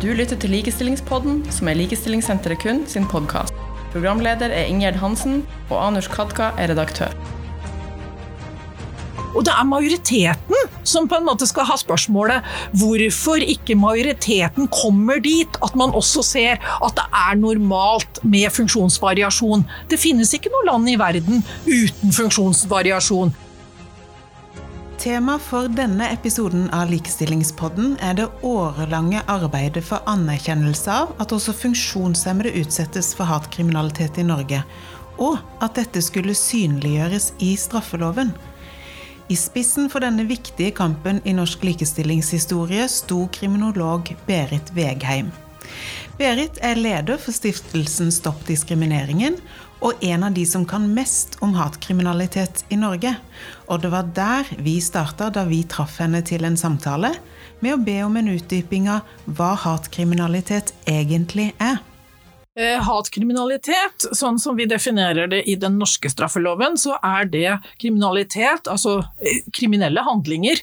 Du 0.00 0.06
lytter 0.16 0.38
til 0.40 0.54
Likestillingspodden, 0.54 1.42
som 1.52 1.68
er 1.68 1.76
Likestillingssenteret 1.76 2.62
kun 2.62 2.78
sin 2.88 3.04
podkast. 3.04 3.52
Programleder 3.92 4.48
er 4.48 4.70
Ingjerd 4.70 4.96
Hansen, 4.96 5.42
og 5.68 5.74
Anush 5.76 6.08
Kadka 6.08 6.54
er 6.56 6.70
redaktør. 6.72 7.12
Og 9.34 9.44
det 9.44 9.52
er 9.52 9.68
majoriteten 9.68 10.56
som 10.88 11.04
på 11.04 11.18
en 11.20 11.28
måte 11.28 11.44
skal 11.44 11.68
ha 11.68 11.76
spørsmålet 11.76 12.48
hvorfor 12.80 13.44
ikke 13.44 13.76
majoriteten 13.76 14.70
kommer 14.72 15.20
dit 15.20 15.60
at 15.60 15.76
man 15.76 15.92
også 15.92 16.24
ser 16.24 16.64
at 16.80 16.96
det 16.96 17.06
er 17.20 17.36
normalt 17.42 18.24
med 18.24 18.48
funksjonsvariasjon. 18.56 19.68
Det 19.92 20.00
finnes 20.00 20.32
ikke 20.32 20.48
noe 20.56 20.64
land 20.72 20.88
i 20.88 20.96
verden 20.96 21.44
uten 21.68 22.16
funksjonsvariasjon. 22.22 23.36
Tema 25.00 25.38
for 25.40 25.64
denne 25.72 26.10
episoden 26.12 26.66
av 26.76 26.90
Likestillingspodden 26.92 27.94
er 28.04 28.18
det 28.18 28.26
årelange 28.44 29.22
arbeidet 29.32 29.80
for 29.88 30.04
anerkjennelse 30.10 30.92
av 30.92 31.14
at 31.24 31.32
også 31.32 31.54
funksjonshemmede 31.56 32.52
utsettes 32.60 33.08
for 33.16 33.24
hatkriminalitet 33.30 34.20
i 34.20 34.26
Norge, 34.28 34.60
og 35.16 35.38
at 35.64 35.80
dette 35.80 36.02
skulle 36.04 36.36
synliggjøres 36.36 37.30
i 37.40 37.54
straffeloven. 37.56 38.34
I 39.32 39.38
spissen 39.40 39.88
for 39.88 40.04
denne 40.04 40.28
viktige 40.28 40.76
kampen 40.76 41.22
i 41.24 41.32
norsk 41.32 41.64
likestillingshistorie 41.64 42.84
sto 42.92 43.22
kriminolog 43.32 44.12
Berit 44.28 44.68
Vegheim. 44.76 45.32
Berit 46.20 46.60
er 46.60 46.76
leder 46.76 47.16
for 47.16 47.32
stiftelsen 47.32 48.12
Stopp 48.12 48.44
diskrimineringen, 48.44 49.40
og 49.80 50.04
en 50.04 50.24
av 50.26 50.34
de 50.36 50.44
som 50.46 50.64
kan 50.68 50.86
mest 50.94 51.38
om 51.44 51.54
hatkriminalitet 51.56 52.64
i 52.68 52.78
Norge. 52.80 53.14
Og 53.68 53.82
det 53.82 53.92
var 53.92 54.08
der 54.16 54.48
vi 54.60 54.78
starta 54.84 55.30
da 55.32 55.46
vi 55.48 55.62
traff 55.68 55.98
henne 56.02 56.22
til 56.26 56.44
en 56.44 56.58
samtale, 56.60 57.14
med 57.60 57.76
å 57.76 57.84
be 57.84 57.98
om 58.06 58.16
en 58.16 58.32
utdyping 58.32 58.88
av 58.92 59.08
hva 59.28 59.52
hatkriminalitet 59.64 60.72
egentlig 60.88 61.50
er. 61.60 61.80
Eh, 62.58 62.80
hatkriminalitet, 62.82 64.08
sånn 64.16 64.40
som 64.40 64.56
vi 64.58 64.66
definerer 64.68 65.30
det 65.30 65.44
i 65.48 65.54
den 65.60 65.78
norske 65.80 66.10
straffeloven, 66.10 66.74
så 66.80 66.96
er 66.98 67.28
det 67.30 67.52
kriminalitet, 67.80 68.68
altså 68.68 68.98
eh, 69.22 69.44
kriminelle 69.54 70.02
handlinger, 70.04 70.60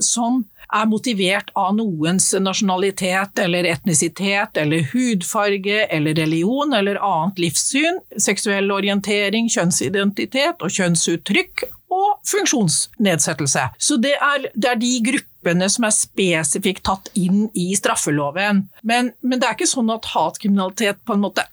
som 0.00 0.20
som 0.20 0.44
er 0.76 0.86
motivert 0.90 1.50
av 1.58 1.74
noens 1.78 2.30
nasjonalitet 2.38 3.40
eller 3.42 3.68
etnisitet 3.72 4.60
eller 4.60 4.86
hudfarge 4.92 5.86
eller 5.90 6.14
religion 6.18 6.74
eller 6.76 7.00
annet 7.02 7.42
livssyn, 7.46 8.00
seksuell 8.18 8.70
orientering, 8.74 9.50
kjønnsidentitet 9.50 10.62
og 10.62 10.74
kjønnsuttrykk 10.78 11.68
og 11.90 12.20
funksjonsnedsettelse. 12.26 13.66
Så 13.78 13.98
det 14.02 14.14
er, 14.14 14.46
det 14.54 14.70
er 14.70 14.78
de 14.78 14.92
gruppene 15.04 15.66
som 15.72 15.86
er 15.88 15.94
spesifikt 15.94 16.84
tatt 16.86 17.10
inn 17.18 17.48
i 17.58 17.70
straffeloven. 17.78 18.64
Men, 18.86 19.10
men, 19.20 19.40
det 19.40 19.48
er 19.48 19.58
ikke 19.58 19.70
sånn 19.70 19.90
at 19.92 20.06
hatkriminalitet 20.12 21.02
på 21.06 21.16
en 21.16 21.24
måte 21.26 21.46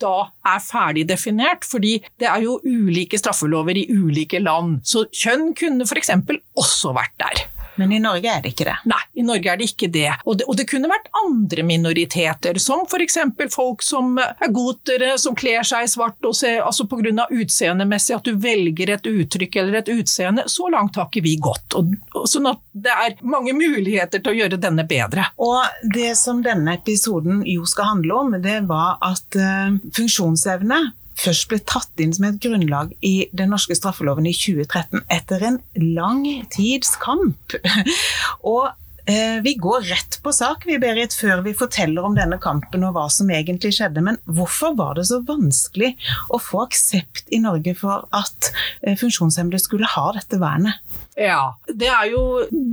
da 0.00 0.14
er 0.48 0.62
ferdig 0.64 1.06
definert, 1.08 1.66
fordi 1.68 1.98
det 2.20 2.28
er 2.30 2.44
jo 2.44 2.58
ulike 2.64 3.20
straffelover 3.20 3.76
i 3.76 3.86
ulike 3.92 4.40
land. 4.42 4.80
Så 4.88 5.06
kjønn 5.12 5.52
kunne 5.58 5.88
f.eks. 5.88 6.14
også 6.56 6.94
vært 6.96 7.16
der. 7.20 7.44
Men 7.76 7.92
i 7.92 8.00
Norge 8.02 8.30
er 8.30 8.42
det 8.44 8.54
ikke 8.54 8.66
det? 8.68 8.76
Nei, 8.90 9.00
i 9.18 9.24
Norge 9.26 9.50
er 9.50 9.58
det 9.60 9.68
ikke 9.72 9.88
det. 9.92 10.10
Og 10.24 10.38
det, 10.38 10.46
og 10.50 10.58
det 10.58 10.66
kunne 10.70 10.90
vært 10.90 11.08
andre 11.24 11.64
minoriteter, 11.66 12.58
som 12.62 12.84
f.eks. 12.86 13.18
folk 13.54 13.82
som 13.84 14.18
er 14.18 14.52
gotere, 14.54 15.14
som 15.20 15.36
kler 15.38 15.66
seg 15.66 15.86
i 15.86 15.90
svart, 15.90 16.18
og 16.24 16.36
ser, 16.38 16.60
altså 16.64 16.86
pga. 16.90 17.26
utseendemessig 17.30 18.16
at 18.16 18.28
du 18.28 18.38
velger 18.40 18.94
et 18.94 19.08
uttrykk 19.10 19.60
eller 19.62 19.80
et 19.80 19.92
utseende. 19.94 20.46
Så 20.50 20.68
langt 20.72 20.98
har 21.00 21.08
ikke 21.10 21.24
vi 21.24 21.36
gått. 21.42 21.76
Og, 21.78 21.94
og 22.14 22.28
sånn 22.30 22.50
at 22.50 22.62
det 22.72 22.94
er 22.94 23.16
mange 23.26 23.54
muligheter 23.56 24.22
til 24.22 24.34
å 24.34 24.38
gjøre 24.42 24.60
denne 24.62 24.86
bedre. 24.88 25.28
Og 25.42 25.90
det 25.94 26.14
som 26.20 26.42
denne 26.44 26.76
episoden 26.78 27.42
jo 27.48 27.66
skal 27.68 27.94
handle 27.94 28.20
om, 28.22 28.36
det 28.44 28.60
var 28.68 28.98
at 29.04 29.38
uh, 29.38 29.74
funksjonsevne 29.94 30.80
først 31.18 31.48
ble 31.50 31.60
tatt 31.66 32.00
inn 32.02 32.14
som 32.14 32.28
et 32.28 32.40
grunnlag 32.42 32.94
i 33.04 33.28
den 33.36 33.52
norske 33.54 33.76
straffeloven 33.78 34.28
i 34.28 34.34
2013 34.36 35.04
etter 35.12 35.44
en 35.48 35.60
lang 35.96 36.24
tids 36.54 36.94
kamp. 37.02 37.56
Og 38.54 38.70
eh, 39.10 39.38
vi 39.44 39.54
går 39.60 39.86
rett 39.90 40.18
på 40.24 40.32
sak, 40.34 40.66
vi 40.68 40.78
Berit, 40.82 41.14
før 41.16 41.44
vi 41.46 41.54
forteller 41.56 42.06
om 42.06 42.16
denne 42.18 42.40
kampen 42.42 42.86
og 42.86 42.96
hva 42.96 43.06
som 43.12 43.30
egentlig 43.32 43.74
skjedde. 43.78 44.04
Men 44.04 44.20
hvorfor 44.24 44.76
var 44.78 44.98
det 44.98 45.08
så 45.10 45.20
vanskelig 45.26 45.94
å 46.34 46.40
få 46.42 46.64
aksept 46.66 47.30
i 47.34 47.42
Norge 47.44 47.76
for 47.78 48.08
at 48.14 48.52
eh, 48.82 48.98
funksjonshemmede 48.98 49.62
skulle 49.62 49.90
ha 49.96 50.10
dette 50.16 50.40
vernet? 50.42 50.82
Ja, 51.14 51.58
Det 51.66 51.86
er 51.86 52.08
jo 52.10 52.22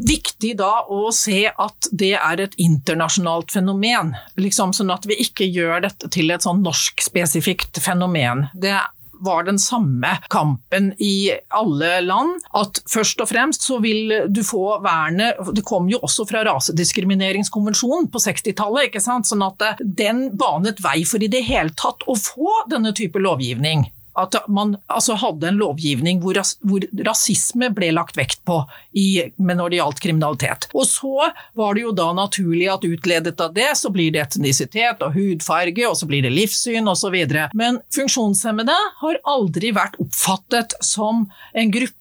viktig 0.08 0.56
da 0.58 0.86
å 0.90 1.12
se 1.14 1.46
at 1.50 1.90
det 1.92 2.16
er 2.18 2.42
et 2.42 2.58
internasjonalt 2.62 3.54
fenomen. 3.54 4.16
Liksom 4.40 4.74
Sånn 4.74 4.94
at 4.94 5.06
vi 5.06 5.18
ikke 5.22 5.46
gjør 5.46 5.84
dette 5.86 6.10
til 6.14 6.32
et 6.34 6.46
sånn 6.46 6.64
norsk-spesifikt 6.66 7.82
fenomen. 7.84 8.48
Det 8.56 8.78
var 9.22 9.46
den 9.46 9.60
samme 9.62 10.16
kampen 10.34 10.94
i 10.98 11.32
alle 11.54 12.00
land. 12.02 12.42
At 12.58 12.82
først 12.90 13.22
og 13.22 13.30
fremst 13.30 13.68
så 13.68 13.78
vil 13.84 14.16
du 14.34 14.42
få 14.46 14.80
vernet 14.82 15.38
Det 15.54 15.62
kom 15.68 15.90
jo 15.92 16.00
også 16.02 16.26
fra 16.30 16.42
rasediskrimineringskonvensjonen 16.48 18.10
på 18.10 18.22
60-tallet, 18.24 18.90
ikke 18.90 19.04
sant. 19.04 19.30
Sånn 19.30 19.46
at 19.46 19.62
den 19.82 20.32
banet 20.38 20.82
vei 20.82 21.04
for 21.06 21.22
i 21.22 21.30
det 21.32 21.44
hele 21.46 21.76
tatt 21.78 22.08
å 22.10 22.18
få 22.18 22.64
denne 22.72 22.96
type 22.98 23.22
lovgivning 23.22 23.86
at 24.20 24.36
man 24.52 24.76
altså 24.92 25.16
hadde 25.20 25.48
en 25.48 25.60
lovgivning 25.62 26.22
hvor, 26.24 26.36
ras, 26.38 26.56
hvor, 26.68 26.84
rasisme 27.08 27.72
ble 27.76 27.92
lagt 27.96 28.18
vekt 28.20 28.42
på 28.48 28.62
i, 28.98 29.24
når 29.40 29.72
det 29.72 29.80
gjaldt 29.80 30.04
kriminalitet. 30.04 30.68
Og 30.76 30.88
så 30.90 31.30
var 31.58 31.78
det 31.78 31.86
jo 31.86 31.94
da 31.96 32.10
naturlig 32.18 32.68
at 32.72 32.86
utledet 32.88 33.40
av 33.44 33.56
det, 33.56 33.70
så 33.80 33.92
blir 33.94 34.12
det 34.14 34.24
etnisitet 34.26 35.04
og 35.06 35.16
hudfarge, 35.16 35.88
og 35.88 35.98
så 36.00 36.10
blir 36.10 36.26
det 36.26 36.34
livssyn 36.36 36.90
osv. 36.92 37.18
Men 37.58 37.80
funksjonshemmede 37.96 38.76
har 39.02 39.24
aldri 39.30 39.74
vært 39.76 39.98
oppfattet 40.02 40.76
som 40.84 41.28
en 41.54 41.74
gruppe 41.74 42.01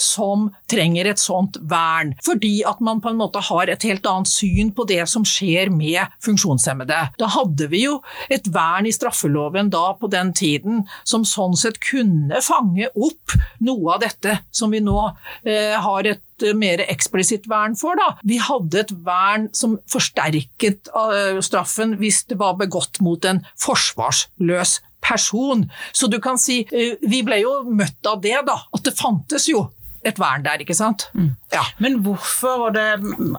som 0.00 0.48
trenger 0.70 1.10
et 1.10 1.20
sånt 1.20 1.58
vern, 1.70 2.14
fordi 2.24 2.56
at 2.66 2.80
man 2.84 3.00
på 3.04 3.12
en 3.12 3.20
måte 3.20 3.42
har 3.48 3.70
et 3.70 3.86
helt 3.86 4.06
annet 4.08 4.30
syn 4.30 4.72
på 4.74 4.86
det 4.88 5.02
som 5.10 5.26
skjer 5.28 5.72
med 5.74 6.14
funksjonshemmede. 6.24 7.00
Da 7.20 7.30
hadde 7.36 7.68
vi 7.72 7.84
jo 7.86 8.00
et 8.32 8.46
vern 8.52 8.88
i 8.88 8.94
straffeloven 8.94 9.70
da 9.74 9.86
på 9.98 10.10
den 10.12 10.32
tiden 10.36 10.84
som 11.04 11.26
sånn 11.28 11.56
sett 11.58 11.80
kunne 11.84 12.42
fange 12.44 12.90
opp 12.94 13.36
noe 13.64 13.96
av 13.96 14.04
dette 14.04 14.38
som 14.54 14.74
vi 14.74 14.82
nå 14.84 14.98
eh, 15.46 15.74
har 15.80 16.08
et 16.08 16.22
mer 16.56 16.82
eksplisitt 16.88 17.46
vern 17.50 17.76
for. 17.78 17.98
Da. 17.98 18.16
Vi 18.26 18.40
hadde 18.42 18.82
et 18.82 18.92
vern 19.06 19.48
som 19.56 19.76
forsterket 19.90 20.90
uh, 20.94 21.38
straffen 21.44 21.96
hvis 22.00 22.24
det 22.30 22.40
var 22.40 22.58
begått 22.60 23.00
mot 23.04 23.24
en 23.28 23.44
forsvarsløs 23.60 24.80
person. 25.04 25.68
Så 25.92 26.10
du 26.10 26.20
kan 26.24 26.40
si 26.40 26.62
eh, 26.72 26.98
Vi 27.02 27.22
ble 27.26 27.42
jo 27.44 27.60
møtt 27.68 28.06
av 28.08 28.22
det, 28.24 28.38
da. 28.48 28.58
At 28.74 28.86
det 28.86 28.96
fantes 28.98 29.48
jo 29.50 29.68
et 30.04 30.20
vern 30.20 30.44
der, 30.44 30.60
ikke 30.62 30.76
sant. 30.76 31.08
Mm. 31.16 31.32
Ja. 31.52 31.62
Men 31.82 31.98
hvorfor, 32.04 32.66
og 32.68 32.74
det 32.76 32.84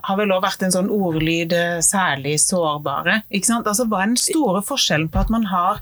har 0.08 0.18
vel 0.20 0.34
òg 0.34 0.44
vært 0.46 0.66
en 0.66 0.74
sånn 0.74 0.90
ordlyd 0.94 1.54
eh, 1.56 1.78
særlig 1.86 2.38
sårbare, 2.44 3.22
ikke 3.30 3.50
sant. 3.52 3.70
Altså 3.70 3.88
hva 3.90 4.02
er 4.04 4.12
den 4.14 4.20
store 4.20 4.64
forskjellen 4.66 5.10
på 5.14 5.22
at 5.22 5.34
man 5.34 5.48
har 5.52 5.82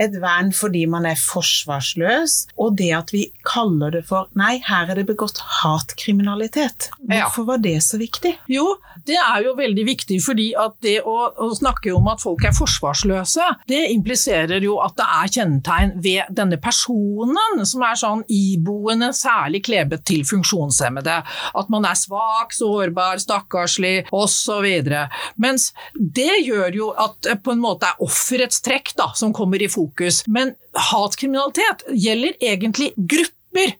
et 0.00 0.18
vern 0.22 0.52
fordi 0.56 0.84
man 0.90 1.08
er 1.08 1.18
forsvarsløs, 1.20 2.38
og 2.60 2.76
det 2.80 2.90
at 2.98 3.12
vi 3.14 3.28
kaller 3.48 3.94
det 3.96 4.04
for 4.08 4.28
nei, 4.38 4.58
her 4.68 4.90
er 4.90 5.00
det 5.00 5.08
begått 5.08 5.40
hatkriminalitet. 5.62 6.90
Hvorfor 7.00 7.46
ja. 7.46 7.48
var 7.52 7.64
det 7.64 7.78
så 7.86 8.00
viktig? 8.00 8.36
Jo, 8.52 8.66
det 9.08 9.16
er 9.18 9.44
jo 9.46 9.54
veldig 9.58 9.84
viktig 9.88 10.18
fordi 10.24 10.48
at 10.58 10.76
det 10.84 10.98
å, 11.08 11.16
å 11.32 11.48
snakke 11.56 11.92
om 11.96 12.08
at 12.12 12.22
folk 12.22 12.44
er 12.46 12.54
forsvarsløse, 12.56 13.46
det 13.70 13.80
impliserer 13.94 14.64
jo 14.64 14.78
at 14.84 14.96
det 14.98 15.06
er 15.18 15.32
kjennetegn 15.38 15.94
ved 16.04 16.32
denne 16.36 16.58
personen 16.62 17.64
som 17.68 17.84
er 17.86 17.98
sånn 17.98 18.24
iboende, 18.32 19.10
særlig 19.16 19.62
klebet 19.68 20.04
til 20.08 20.24
funksjonshemmede. 20.28 21.18
At 21.58 21.72
man 21.72 21.86
er 21.88 21.98
svak, 21.98 22.54
sårbar, 22.56 23.20
stakkarslig 23.22 24.08
osv. 24.14 24.68
Mens 25.40 25.70
det 25.94 26.42
gjør 26.44 26.78
jo 26.82 26.92
at 26.98 27.18
det 27.26 27.38
på 27.44 27.54
en 27.54 27.62
måte 27.62 27.88
er 27.88 28.04
offerets 28.04 28.62
trekk 28.64 28.94
da, 28.98 29.10
som 29.18 29.34
kommer 29.36 29.62
i 29.62 29.70
fokus. 29.72 30.22
Men 30.28 30.54
hatkriminalitet 30.90 31.88
gjelder 31.94 32.38
egentlig 32.52 32.92
grupper 32.98 33.37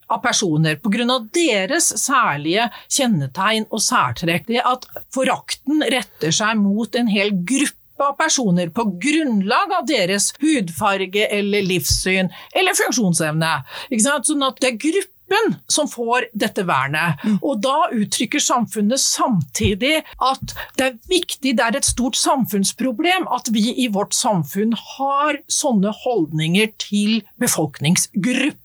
av 0.09 0.23
personer 0.25 0.79
pga. 0.83 1.19
deres 1.35 1.91
særlige 2.03 2.69
kjennetegn 2.89 3.69
og 3.71 3.83
særtrekk. 3.83 4.47
Det 4.49 4.63
at 4.65 4.87
forakten 5.15 5.83
retter 5.83 6.35
seg 6.35 6.57
mot 6.61 6.95
en 6.97 7.11
hel 7.13 7.33
gruppe 7.33 7.77
av 7.99 8.17
personer 8.19 8.71
på 8.71 8.85
grunnlag 9.03 9.75
av 9.81 9.87
deres 9.89 10.31
hudfarge 10.43 11.27
eller 11.35 11.67
livssyn 11.67 12.31
eller 12.55 12.79
funksjonsevne. 12.79 13.55
Sånn 13.99 14.47
at 14.47 14.61
det 14.63 14.73
er 14.73 14.83
grupper 14.83 15.18
gruppen 15.29 15.61
som 15.67 15.89
får 15.89 16.25
dette 16.33 16.63
vernet. 16.63 17.19
Mm. 17.25 17.39
Og 17.43 17.61
da 17.63 17.89
uttrykker 17.93 18.41
samfunnet 18.41 19.01
samtidig 19.01 20.03
at 20.19 20.55
det 20.77 20.85
er 20.85 20.99
viktig, 21.09 21.57
det 21.57 21.65
er 21.65 21.77
et 21.77 21.85
stort 21.85 22.17
samfunnsproblem 22.17 23.29
at 23.29 23.49
vi 23.53 23.75
i 23.85 23.89
vårt 23.89 24.15
samfunn 24.15 24.75
har 24.75 25.39
sånne 25.49 25.93
holdninger 26.05 26.73
til 26.79 27.23
befolkningsgrupper 27.41 28.57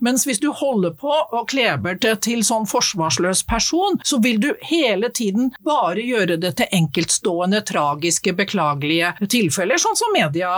mens 0.00 0.22
hvis 0.24 0.38
du 0.40 0.46
holder 0.48 0.94
på 0.96 1.12
og 1.12 1.50
kleber 1.50 1.98
det 2.00 2.14
til 2.24 2.40
sånn 2.40 2.64
forsvarsløs 2.64 3.42
person, 3.44 3.98
så 4.00 4.16
vil 4.24 4.38
du 4.40 4.54
hele 4.64 5.10
tiden 5.12 5.50
bare 5.60 6.00
gjøre 6.00 6.38
det 6.40 6.54
til 6.56 6.72
enkeltstående, 6.72 7.60
tragiske, 7.68 8.32
beklagelige 8.38 9.12
tilfeller, 9.28 9.76
sånn 9.76 9.98
som 9.98 10.16
media 10.16 10.48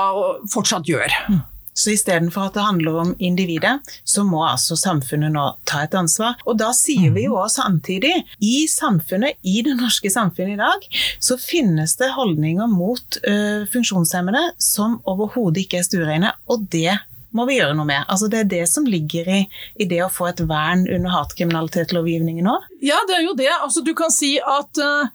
fortsatt 0.52 0.86
gjør. 0.86 1.10
Så 1.74 1.94
istedenfor 1.94 2.48
at 2.48 2.56
det 2.56 2.64
handler 2.64 2.98
om 3.02 3.14
individet, 3.18 3.76
så 4.06 4.24
må 4.26 4.44
altså 4.46 4.76
samfunnet 4.78 5.34
nå 5.34 5.46
ta 5.68 5.82
et 5.84 5.96
ansvar. 5.98 6.38
Og 6.46 6.58
da 6.60 6.70
sier 6.76 7.14
vi 7.14 7.26
jo 7.26 7.38
også 7.40 7.64
samtidig, 7.64 8.12
i 8.38 8.66
samfunnet, 8.70 9.40
i 9.42 9.60
det 9.66 9.74
norske 9.80 10.10
samfunnet 10.12 10.54
i 10.54 10.62
dag, 10.62 10.86
så 11.22 11.38
finnes 11.40 11.96
det 12.00 12.12
holdninger 12.14 12.70
mot 12.70 13.18
ø, 13.22 13.34
funksjonshemmede 13.72 14.52
som 14.62 15.00
overhodet 15.10 15.64
ikke 15.64 15.82
er 15.82 15.88
stuereine, 15.88 16.32
og 16.50 16.66
det 16.72 16.94
må 17.34 17.46
vi 17.48 17.58
gjøre 17.58 17.74
noe 17.74 17.88
med. 17.88 18.04
Altså 18.06 18.28
Det 18.30 18.40
er 18.44 18.50
det 18.50 18.64
som 18.70 18.86
ligger 18.86 19.30
i, 19.40 19.40
i 19.82 19.88
det 19.90 20.00
å 20.04 20.12
få 20.12 20.28
et 20.30 20.42
vern 20.46 20.86
under 20.86 21.10
hatkriminalitetslovgivningen 21.16 22.46
nå. 22.46 22.54
Ja, 22.84 22.98
det 23.08 23.14
er 23.16 23.22
jo 23.24 23.32
det. 23.32 23.48
Altså, 23.48 23.80
du 23.80 23.94
kan 23.96 24.12
si 24.12 24.34
at 24.38 24.80
uh, 24.82 25.06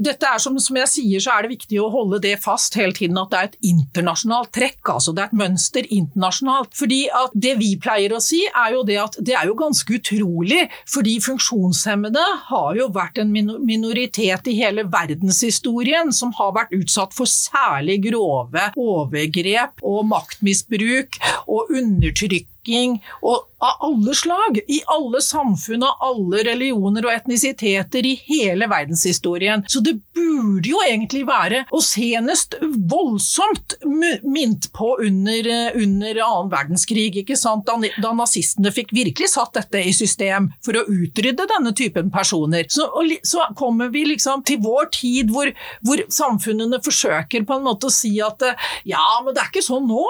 dette 0.00 0.24
er 0.24 0.40
som, 0.40 0.54
som, 0.62 0.76
jeg 0.80 0.88
sier, 0.88 1.20
så 1.20 1.34
er 1.34 1.44
det 1.44 1.52
viktig 1.52 1.80
å 1.82 1.90
holde 1.92 2.20
det 2.24 2.38
fast 2.40 2.78
hele 2.80 2.96
tiden 2.96 3.18
at 3.20 3.28
det 3.32 3.40
er 3.40 3.50
et 3.50 3.58
internasjonalt 3.72 4.52
trekk. 4.56 4.80
altså 4.88 5.12
Det 5.12 5.26
er 5.26 5.28
et 5.28 5.40
mønster 5.42 5.88
internasjonalt. 5.92 6.72
Fordi 6.78 7.02
at 7.12 7.36
Det 7.36 7.52
vi 7.60 7.74
pleier 7.82 8.14
å 8.16 8.22
si, 8.24 8.40
er 8.48 8.72
jo 8.76 8.84
det 8.88 8.96
at 9.02 9.18
det 9.20 9.36
er 9.36 9.50
jo 9.50 9.58
ganske 9.58 9.98
utrolig. 9.98 10.62
Fordi 10.88 11.18
funksjonshemmede 11.26 12.24
har 12.48 12.80
jo 12.80 12.88
vært 12.94 13.20
en 13.20 13.34
minoritet 13.34 14.48
i 14.48 14.56
hele 14.62 14.86
verdenshistorien 14.88 16.14
som 16.16 16.32
har 16.40 16.56
vært 16.56 16.72
utsatt 16.78 17.12
for 17.16 17.28
særlig 17.28 18.00
grove 18.08 18.70
overgrep 18.80 19.84
og 19.84 20.08
maktmisbruk. 20.08 21.20
og 21.50 21.70
undertrykking 21.74 23.00
og 23.26 23.49
av 23.60 23.76
alle 23.90 24.14
slag, 24.14 24.60
i 24.68 24.80
alle 24.86 25.20
samfunn, 25.22 25.84
av 25.84 26.00
alle 26.10 26.44
religioner 26.46 27.06
og 27.06 27.12
etnisiteter 27.12 28.06
i 28.06 28.14
hele 28.24 28.68
verdenshistorien. 28.70 29.64
Så 29.68 29.82
det 29.84 29.98
burde 30.16 30.70
jo 30.70 30.80
egentlig 30.86 31.26
være, 31.28 31.64
og 31.70 31.84
senest 31.84 32.56
voldsomt 32.90 33.76
mint 33.84 34.70
på 34.76 34.94
under, 35.04 35.50
under 35.76 36.22
annen 36.24 36.52
verdenskrig, 36.52 37.10
ikke 37.22 37.36
sant? 37.38 37.68
Da, 37.68 37.76
da, 38.00 38.14
nazistene 38.16 38.72
fikk 38.74 38.94
virkelig 38.96 39.32
satt 39.34 39.54
dette 39.58 39.84
i 39.84 39.92
system 39.96 40.50
for 40.64 40.78
å 40.80 40.86
utrydde 40.88 41.48
denne 41.50 41.74
typen 41.76 42.10
personer. 42.12 42.66
Så, 42.72 42.88
og, 42.88 43.12
så 43.26 43.44
kommer 43.58 43.92
vi 43.92 44.06
liksom 44.08 44.44
til 44.48 44.60
vår 44.64 44.90
tid 44.96 45.32
hvor, 45.34 45.52
hvor, 45.84 46.04
samfunnene 46.10 46.80
forsøker 46.82 47.44
på 47.46 47.58
en 47.58 47.66
måte 47.66 47.90
å 47.90 47.92
si 47.92 48.14
at 48.24 48.42
ja, 48.88 49.04
men 49.24 49.34
det 49.36 49.42
er 49.42 49.50
ikke 49.50 49.64
sånn 49.64 49.86
nå. 49.90 50.04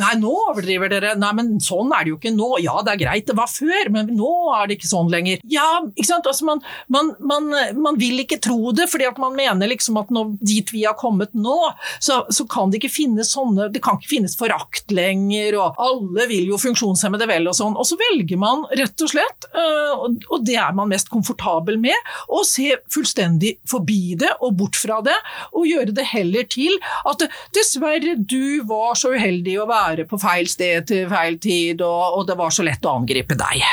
Nei, 0.00 0.14
nå 0.20 0.32
overdriver 0.50 0.90
dere. 0.92 1.14
Nei, 1.20 1.32
men 1.36 1.56
sånn 1.62 1.92
er 1.92 2.06
det 2.06 2.14
jo 2.14 2.18
ikke 2.18 2.32
nå. 2.34 2.50
Ja, 2.64 2.80
det 2.86 2.94
er 2.94 3.02
greit, 3.04 3.26
det 3.28 3.36
var 3.38 3.50
før, 3.50 3.90
men 3.94 4.10
nå 4.16 4.32
er 4.56 4.68
det 4.68 4.78
ikke 4.78 4.90
sånn 4.90 5.10
lenger. 5.12 5.42
Ja, 5.50 5.68
ikke 5.94 6.08
sant? 6.08 6.28
Altså, 6.28 6.46
man, 6.48 6.62
man, 6.92 7.12
man, 7.20 7.50
man 7.78 7.98
vil 8.00 8.22
ikke 8.22 8.40
tro 8.42 8.72
det, 8.76 8.88
fordi 8.92 9.08
at 9.08 9.20
man 9.22 9.36
mener 9.36 9.70
liksom 9.70 9.98
at 10.00 10.12
når, 10.14 10.36
dit 10.40 10.72
vi 10.74 10.84
har 10.86 10.96
kommet 10.98 11.34
nå, 11.36 11.56
så, 12.02 12.22
så, 12.30 12.46
kan 12.50 12.70
det 12.70 12.78
ikke 12.80 12.92
finnes 12.92 13.32
sånne 13.34 13.68
Det 13.74 13.80
kan 13.82 13.98
ikke 13.98 14.10
finnes 14.10 14.36
forakt 14.38 14.92
lenger, 14.94 15.56
og 15.60 15.80
alle 15.82 16.26
vil 16.30 16.50
jo 16.52 16.60
funksjonshemmede 16.60 17.28
vel, 17.28 17.48
og 17.50 17.56
sånn. 17.58 17.76
Og 17.76 17.88
så 17.88 17.98
velger 18.00 18.40
man 18.40 18.64
rett 18.78 19.02
og 19.02 19.12
slett, 19.12 19.48
øh, 19.56 20.06
og 20.06 20.46
det 20.46 20.58
er 20.62 20.76
man 20.76 20.90
mest 20.92 21.10
komfortabel 21.12 21.80
med, 21.82 21.96
å 22.32 22.42
se 22.46 22.76
fullstendig 22.92 23.56
forbi 23.68 24.16
det 24.20 24.32
og 24.44 24.56
bort 24.60 24.78
fra 24.78 25.00
det, 25.04 25.16
og 25.52 25.68
gjøre 25.68 25.94
det 25.96 26.06
heller 26.12 26.46
til 26.50 26.76
at 27.08 27.26
dessverre, 27.56 28.16
du 28.16 28.62
var 28.68 28.96
så 28.98 29.12
uheldig 29.14 29.56
å 29.62 29.68
være 29.68 30.06
på 30.08 30.18
feil 30.20 30.48
sted 30.50 30.88
til 30.90 31.08
feil 31.10 31.38
tid, 31.42 31.82
og, 31.84 32.20
og 32.20 32.26
det 32.28 32.36
var 32.38 32.54
så 32.54 32.64
lett 32.66 32.75
å 32.84 32.96
angripe 33.00 33.38
deg. 33.38 33.64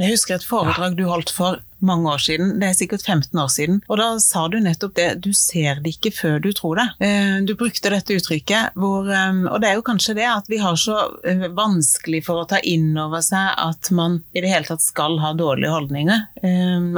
Jeg 0.00 0.14
husker 0.16 0.38
et 0.38 0.46
foredrag 0.46 0.96
du 0.98 1.04
holdt 1.06 1.30
for 1.34 1.60
mange 1.84 2.10
år 2.12 2.20
siden, 2.20 2.52
det 2.60 2.68
er 2.68 2.76
sikkert 2.76 3.04
15 3.06 3.40
år 3.40 3.48
siden, 3.52 3.78
og 3.88 4.00
da 4.00 4.08
sa 4.22 4.46
du 4.52 4.58
nettopp 4.60 4.94
det, 4.98 5.08
du 5.24 5.30
ser 5.36 5.80
det 5.84 5.94
ikke 5.96 6.12
før 6.12 6.38
du 6.44 6.50
tror 6.56 6.80
det. 6.80 6.86
Eh, 7.06 7.38
du 7.46 7.54
brukte 7.58 7.92
dette 7.92 8.16
uttrykket, 8.18 8.76
hvor, 8.80 9.08
eh, 9.08 9.40
og 9.48 9.60
det 9.62 9.70
er 9.70 9.78
jo 9.78 9.86
kanskje 9.86 10.16
det 10.20 10.28
at 10.28 10.50
vi 10.50 10.60
har 10.60 10.76
så 10.80 10.98
eh, 11.24 11.46
vanskelig 11.56 12.22
for 12.26 12.42
å 12.42 12.48
ta 12.50 12.60
inn 12.60 12.92
over 13.00 13.24
seg 13.24 13.54
at 13.56 13.90
man 13.96 14.20
i 14.36 14.44
det 14.44 14.52
hele 14.52 14.68
tatt 14.68 14.84
skal 14.84 15.18
ha 15.22 15.32
dårlige 15.36 15.72
holdninger 15.72 16.28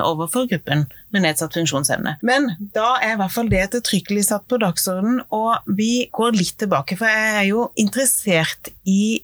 overfor 0.03 0.47
gruppen 0.51 0.85
med 1.13 1.25
nedsatt 1.25 1.55
funksjonsevne. 1.55 2.17
Men 2.27 2.53
da 2.75 2.97
er 3.03 3.15
i 3.15 3.19
hvert 3.21 3.35
fall 3.35 3.51
det 3.53 3.61
ettertrykkelig 3.67 4.25
satt 4.29 4.47
på 4.51 4.59
dagsordenen, 4.63 5.23
og 5.35 5.67
vi 5.79 6.09
går 6.15 6.35
litt 6.39 6.57
tilbake, 6.63 6.97
for 6.99 7.11
jeg 7.11 7.37
er 7.37 7.47
jo 7.51 7.67
interessert 7.81 8.73
i 8.89 9.23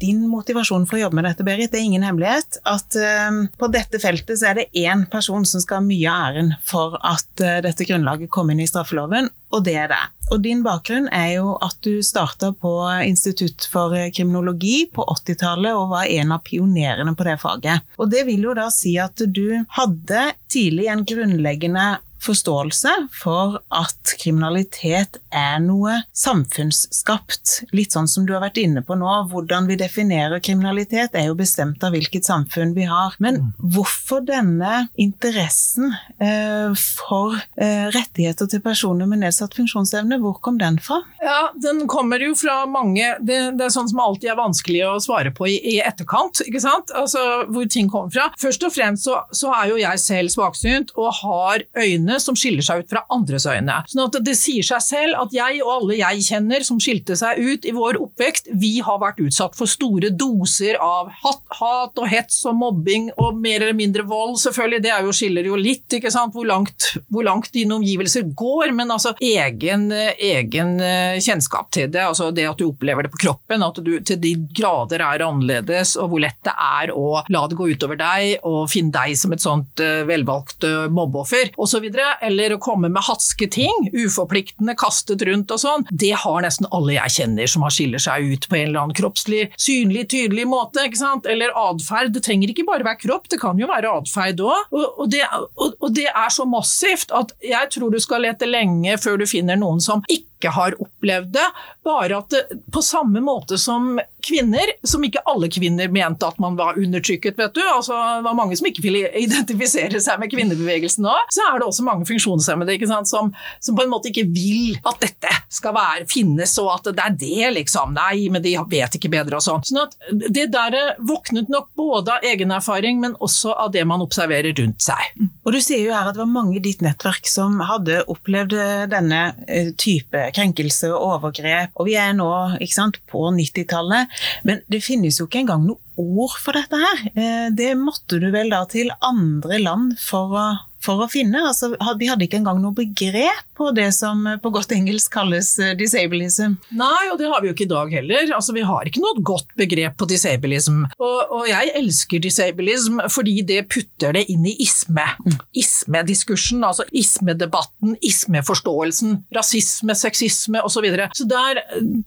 din 0.00 0.24
motivasjon 0.28 0.86
for 0.88 0.98
å 0.98 1.04
jobbe 1.04 1.18
med 1.18 1.28
dette, 1.28 1.44
Berit, 1.46 1.70
det 1.72 1.78
er 1.78 1.86
ingen 1.86 2.04
hemmelighet 2.06 2.58
at 2.66 2.96
eh, 2.98 3.40
på 3.60 3.68
dette 3.72 4.00
feltet 4.02 4.40
så 4.40 4.50
er 4.50 4.58
det 4.58 4.84
én 4.84 5.04
person 5.10 5.44
som 5.46 5.62
skal 5.62 5.80
ha 5.80 5.86
mye 5.86 6.10
av 6.10 6.30
æren 6.30 6.52
for 6.66 6.96
at 7.04 7.44
eh, 7.44 7.60
dette 7.64 7.86
grunnlaget 7.86 8.32
kom 8.34 8.50
inn 8.50 8.62
i 8.64 8.68
straffeloven, 8.68 9.30
og 9.54 9.64
det 9.66 9.76
er 9.78 9.92
deg. 9.92 10.14
Og 10.32 10.40
din 10.42 10.62
bakgrunn 10.64 11.06
er 11.12 11.34
jo 11.36 11.54
at 11.62 11.76
du 11.84 12.00
starta 12.02 12.50
på 12.56 12.72
Institutt 13.04 13.68
for 13.70 13.94
kriminologi 14.16 14.88
på 14.90 15.04
80-tallet 15.12 15.76
og 15.76 15.92
var 15.92 16.08
en 16.10 16.32
av 16.34 16.42
pionerene 16.46 17.14
på 17.14 17.28
det 17.28 17.36
faget. 17.42 17.84
Og 18.00 18.10
det 18.10 18.24
vil 18.26 18.48
jo 18.48 18.56
da 18.56 18.70
si 18.72 18.96
at 18.98 19.20
du 19.20 19.60
hadde 19.76 20.24
tidlig 20.50 20.88
en 20.90 21.04
grunnleggende 21.06 21.86
forståelse 22.24 22.92
for 23.14 23.58
at 23.74 24.14
kriminalitet 24.20 25.18
er 25.34 25.58
noe 25.64 26.00
samfunnsskapt. 26.16 27.70
Litt 27.76 27.94
sånn 27.94 28.08
som 28.10 28.26
du 28.26 28.34
har 28.34 28.42
vært 28.44 28.60
inne 28.62 28.82
på 28.84 28.96
nå. 28.98 29.10
Hvordan 29.30 29.68
vi 29.70 29.78
definerer 29.80 30.42
kriminalitet 30.44 31.16
er 31.18 31.28
jo 31.28 31.36
bestemt 31.38 31.84
av 31.84 31.94
hvilket 31.94 32.26
samfunn 32.26 32.74
vi 32.76 32.88
har. 32.88 33.16
Men 33.22 33.40
mm. 33.40 33.50
hvorfor 33.74 34.24
denne 34.26 34.86
interessen 35.00 35.92
eh, 36.18 36.72
for 36.74 37.36
eh, 37.60 37.86
rettigheter 37.94 38.48
til 38.50 38.62
personer 38.64 39.08
med 39.10 39.24
nedsatt 39.24 39.56
funksjonsevne, 39.56 40.18
hvor 40.22 40.38
kom 40.44 40.58
den 40.60 40.78
fra? 40.82 41.02
Ja, 41.24 41.52
Den 41.60 41.86
kommer 41.88 42.20
jo 42.20 42.34
fra 42.36 42.64
mange 42.68 43.14
Det, 43.24 43.38
det 43.58 43.66
er 43.66 43.72
sånn 43.72 43.88
som 43.90 44.00
alltid 44.02 44.30
er 44.32 44.38
vanskelig 44.38 44.82
å 44.86 44.96
svare 45.02 45.32
på 45.34 45.46
i, 45.50 45.56
i 45.74 45.76
etterkant, 45.84 46.42
ikke 46.46 46.62
sant? 46.62 46.92
Altså 46.96 47.44
hvor 47.50 47.68
ting 47.70 47.88
kommer 47.92 48.12
fra. 48.14 48.28
Først 48.40 48.64
og 48.66 48.74
fremst 48.74 49.08
så, 49.08 49.20
så 49.34 49.52
er 49.56 49.72
jo 49.72 49.80
jeg 49.80 50.02
selv 50.02 50.32
svaksynt 50.34 50.92
og 51.00 51.10
har 51.20 51.64
øyne 51.80 52.13
øyne 52.14 52.22
som 52.22 52.36
skiller 52.38 52.64
seg 52.64 52.84
ut 52.84 52.90
fra 52.90 53.04
andres 53.12 53.46
øyne. 53.46 53.80
Sånn 53.90 54.06
at 54.06 54.18
det 54.24 54.36
sier 54.38 54.64
seg 54.66 54.82
selv 54.84 55.20
at 55.24 55.34
jeg 55.34 55.62
og 55.64 55.72
alle 55.74 55.98
jeg 55.98 56.24
kjenner 56.28 56.64
som 56.66 56.80
skilte 56.82 57.16
seg 57.18 57.40
ut 57.40 57.66
i 57.66 57.74
vår 57.74 57.98
oppvekst, 58.02 58.52
vi 58.60 58.78
har 58.84 59.00
vært 59.02 59.22
utsatt 59.24 59.56
for 59.58 59.70
store 59.70 60.12
doser 60.14 60.78
av 60.82 61.10
hat, 61.22 61.42
hat 61.58 61.98
og 61.98 62.08
hets 62.10 62.42
og 62.48 62.58
mobbing 62.60 63.10
og 63.16 63.38
mer 63.38 63.62
eller 63.62 63.76
mindre 63.76 64.04
vold. 64.06 64.36
Selvfølgelig, 64.42 64.82
det 64.84 64.94
jo, 64.94 65.14
skiller 65.14 65.48
jo 65.48 65.58
litt 65.58 65.98
ikke 65.98 66.12
sant? 66.12 66.34
Hvor, 66.34 66.46
langt, 66.48 66.94
hvor 67.12 67.26
langt 67.26 67.52
dine 67.54 67.76
omgivelser 67.76 68.26
går, 68.34 68.72
men 68.74 68.92
altså 68.94 69.14
egen, 69.22 69.90
egen 69.92 70.74
eh, 70.82 71.20
kjennskap 71.22 71.70
til 71.74 71.90
det, 71.92 72.02
altså 72.04 72.30
det 72.34 72.46
at 72.48 72.60
du 72.60 72.68
opplever 72.68 73.06
det 73.06 73.12
på 73.12 73.22
kroppen, 73.26 73.64
at 73.64 73.78
du 73.84 73.92
til 74.04 74.20
de 74.20 74.34
grader 74.56 75.04
er 75.04 75.24
annerledes, 75.24 75.94
og 76.00 76.12
hvor 76.12 76.22
lett 76.24 76.40
det 76.44 76.54
er 76.54 76.92
å 76.94 77.22
la 77.32 77.44
det 77.48 77.58
gå 77.58 77.68
utover 77.70 77.98
deg 78.00 78.44
og 78.48 78.66
finne 78.72 78.94
deg 78.94 79.14
som 79.18 79.34
et 79.34 79.42
sånt 79.42 79.82
uh, 79.82 80.02
velvalgt 80.08 80.66
uh, 80.66 80.86
mobbeoffer 80.92 81.54
osv 81.60 81.86
eller 82.24 82.54
å 82.54 82.60
komme 82.62 82.90
med 82.92 83.04
hatske 83.06 83.48
ting, 83.52 83.88
uforpliktende, 83.92 84.76
kastet 84.78 85.22
rundt 85.28 85.52
og 85.54 85.62
sånn, 85.62 85.86
det 85.90 86.12
har 86.24 86.44
nesten 86.44 86.68
alle 86.74 86.96
jeg 86.96 87.16
kjenner 87.18 87.50
som 87.50 87.64
har 87.66 87.74
skiller 87.74 88.02
seg 88.02 88.34
ut 88.34 88.48
på 88.50 88.58
en 88.58 88.68
eller 88.68 88.82
annen 88.84 88.98
kroppslig, 88.98 89.46
synlig, 89.60 90.06
tydelig 90.12 90.46
måte. 90.50 90.84
ikke 90.86 91.00
sant? 91.00 91.28
Eller 91.30 91.54
atferd. 91.58 92.12
Det 92.14 92.24
trenger 92.26 92.52
ikke 92.52 92.66
bare 92.68 92.86
være 92.86 93.02
kropp, 93.04 93.28
det 93.32 93.40
kan 93.42 93.58
jo 93.60 93.70
være 93.70 93.92
atferd 94.00 94.42
òg. 94.44 94.74
Og, 94.74 95.00
og, 95.04 95.18
og, 95.56 95.74
og 95.80 95.96
det 95.96 96.08
er 96.10 96.30
så 96.34 96.46
massivt 96.48 97.14
at 97.14 97.34
jeg 97.44 97.72
tror 97.74 97.92
du 97.94 98.00
skal 98.02 98.24
lete 98.26 98.48
lenge 98.48 98.98
før 99.02 99.20
du 99.20 99.28
finner 99.28 99.58
noen 99.60 99.82
som 99.84 100.04
ikke 100.08 100.33
ikke 100.44 100.54
har 100.54 100.76
opplevd 100.80 101.32
det. 101.32 101.46
Bare 101.84 102.18
at 102.20 102.30
det, 102.32 102.42
på 102.72 102.82
samme 102.84 103.20
måte 103.24 103.58
som 103.60 103.98
kvinner, 104.24 104.72
som 104.86 105.04
ikke 105.04 105.22
alle 105.28 105.50
kvinner 105.52 105.90
mente 105.92 106.26
at 106.26 106.38
man 106.40 106.56
var 106.56 106.78
undertrykket, 106.80 107.36
vet 107.38 107.56
du. 107.56 107.62
Altså, 107.64 107.96
det 107.96 108.24
var 108.28 108.36
mange 108.36 108.56
som 108.56 108.68
ikke 108.68 108.84
ville 108.84 109.10
identifisere 109.20 110.00
seg 110.00 110.20
med 110.20 110.32
kvinnebevegelsen 110.32 111.08
òg. 111.08 111.32
Så 111.34 111.44
er 111.48 111.60
det 111.60 111.68
også 111.68 111.86
mange 111.86 112.08
funksjonshemmede 112.08 112.78
sant, 112.88 113.08
som, 113.08 113.30
som, 113.60 113.76
på 113.76 113.84
en 113.84 113.92
måte 113.92 114.10
ikke 114.10 114.26
vil 114.32 114.78
at 114.84 115.00
dette 115.02 115.32
skal 115.52 115.76
være, 115.76 116.08
finnes, 116.10 116.56
og 116.62 116.72
at 116.76 116.90
det 116.92 117.04
er 117.04 117.18
det, 117.20 117.52
liksom. 117.60 117.94
Nei, 117.96 118.28
men 118.32 118.44
de 118.44 118.56
vet 118.70 118.98
ikke 118.98 119.12
bedre 119.12 119.40
og 119.40 119.44
sånn. 119.44 119.64
Sånn 119.64 119.84
at 119.84 119.96
det 120.34 120.50
der 120.54 120.96
våknet 121.04 121.52
nok 121.52 121.70
både 121.78 122.18
av 122.18 122.28
egen 122.28 122.52
erfaring, 122.54 123.00
men 123.02 123.16
også 123.24 123.54
av 123.66 123.72
det 123.76 123.84
man 123.88 124.04
observerer 124.04 124.56
rundt 124.56 124.84
seg. 124.84 125.14
Og 125.44 125.52
du 125.52 125.60
sier 125.60 125.84
jo 125.84 125.94
her 125.94 126.08
at 126.08 126.16
det 126.16 126.22
var 126.22 126.30
mange 126.32 126.56
i 126.58 126.64
ditt 126.64 126.82
nettverk 126.84 127.28
som 127.28 127.58
hadde 127.68 128.02
opplevd 128.10 128.56
denne 128.92 129.22
eh, 129.44 129.72
type 129.80 130.28
krenkelse 130.36 130.90
og 130.92 131.08
overgrep, 131.18 131.74
og 131.76 131.88
vi 131.88 131.98
er 132.00 132.14
nå 132.16 132.28
sant, 132.72 133.00
på 133.10 133.26
90-tallet. 133.36 134.12
Men 134.48 134.62
det 134.72 134.82
finnes 134.84 135.20
jo 135.20 135.28
ikke 135.28 135.44
engang 135.44 135.66
noe 135.68 135.80
ord 136.00 136.38
for 136.42 136.56
dette 136.56 136.80
her. 136.80 137.02
Eh, 137.14 137.48
det 137.54 137.74
måtte 137.78 138.18
du 138.22 138.30
vel 138.34 138.52
da 138.52 138.64
til 138.70 138.92
andre 139.04 139.60
land 139.62 139.98
for 140.00 140.34
å 140.34 140.46
for 140.84 141.04
å 141.04 141.10
finne. 141.10 141.42
Altså, 141.48 141.72
vi 142.00 142.10
hadde 142.10 142.28
ikke 142.28 142.40
engang 142.42 142.60
noe 142.62 142.76
begrep 142.76 143.42
på 143.54 143.70
det 143.76 143.90
som 143.94 144.24
på 144.42 144.50
godt 144.54 144.72
engelsk 144.74 145.12
kalles 145.14 145.54
«disabilism». 145.78 145.80
disableism. 145.84 146.56
Nei, 146.74 147.10
og 147.12 147.18
det 147.20 147.28
har 147.30 147.42
vi 147.42 147.50
jo 147.50 147.54
ikke 147.54 147.66
i 147.66 147.70
dag 147.70 147.92
heller. 148.00 148.32
Altså, 148.34 148.54
vi 148.56 148.64
har 148.66 148.88
ikke 148.88 149.02
noe 149.02 149.22
godt 149.24 149.52
begrep 149.58 149.96
på 150.00 150.08
disableism. 150.10 150.82
Og, 150.98 151.20
og 151.38 151.48
jeg 151.48 151.72
elsker 151.78 152.22
disableism 152.24 153.02
fordi 153.12 153.38
det 153.46 153.62
putter 153.70 154.14
det 154.16 154.26
inn 154.32 154.46
i 154.48 154.56
isme. 154.64 155.06
Ismediskursen, 155.54 156.34
Isme-diskursen, 156.34 156.64
altså 156.64 156.84
isme-debatten, 156.92 157.96
isme-forståelsen, 158.02 159.24
rasisme, 159.34 159.94
sexisme 159.94 160.62
osv. 160.62 160.74
Så, 160.74 160.80
videre. 160.82 161.08
så 161.14 161.24
der, 161.24 161.62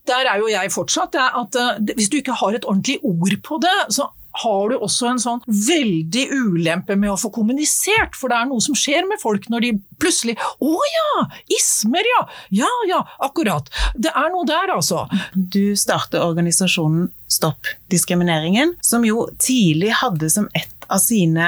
der 0.07 0.27
er 0.31 0.37
jo 0.37 0.47
jeg 0.51 0.71
fortsatt. 0.71 1.15
at 1.15 1.55
uh, 1.55 1.95
Hvis 1.95 2.09
du 2.09 2.17
ikke 2.17 2.33
har 2.33 2.53
et 2.53 2.65
ordentlig 2.65 2.99
ord 3.03 3.37
på 3.43 3.59
det, 3.63 3.93
så 3.95 4.09
har 4.43 4.69
du 4.69 4.77
også 4.77 5.11
en 5.11 5.21
sånn 5.21 5.43
veldig 5.47 6.25
ulempe 6.33 6.97
med 6.99 7.13
å 7.13 7.19
få 7.19 7.31
kommunisert, 7.33 8.17
for 8.17 8.31
det 8.31 8.39
er 8.39 8.49
noe 8.49 8.63
som 8.63 8.77
skjer 8.77 9.07
med 9.09 9.21
folk 9.21 9.47
når 9.51 9.65
de 9.65 9.73
plutselig 10.01 10.37
Å 10.37 10.73
ja! 10.93 11.25
Ismer, 11.57 12.05
ja! 12.15 12.23
Ja 12.63 12.71
ja, 12.89 13.01
akkurat. 13.23 13.69
Det 13.95 14.11
er 14.13 14.31
noe 14.33 14.47
der, 14.47 14.73
altså. 14.75 15.05
Du 15.33 15.75
starter 15.79 16.25
organisasjonen 16.25 17.09
Stopp 17.27 17.67
diskrimineringen, 17.91 18.77
som 18.79 19.03
jo 19.03 19.25
tidlig 19.41 19.91
hadde 19.99 20.29
som 20.31 20.45
et 20.55 20.71
av 20.87 21.01
sine 21.03 21.47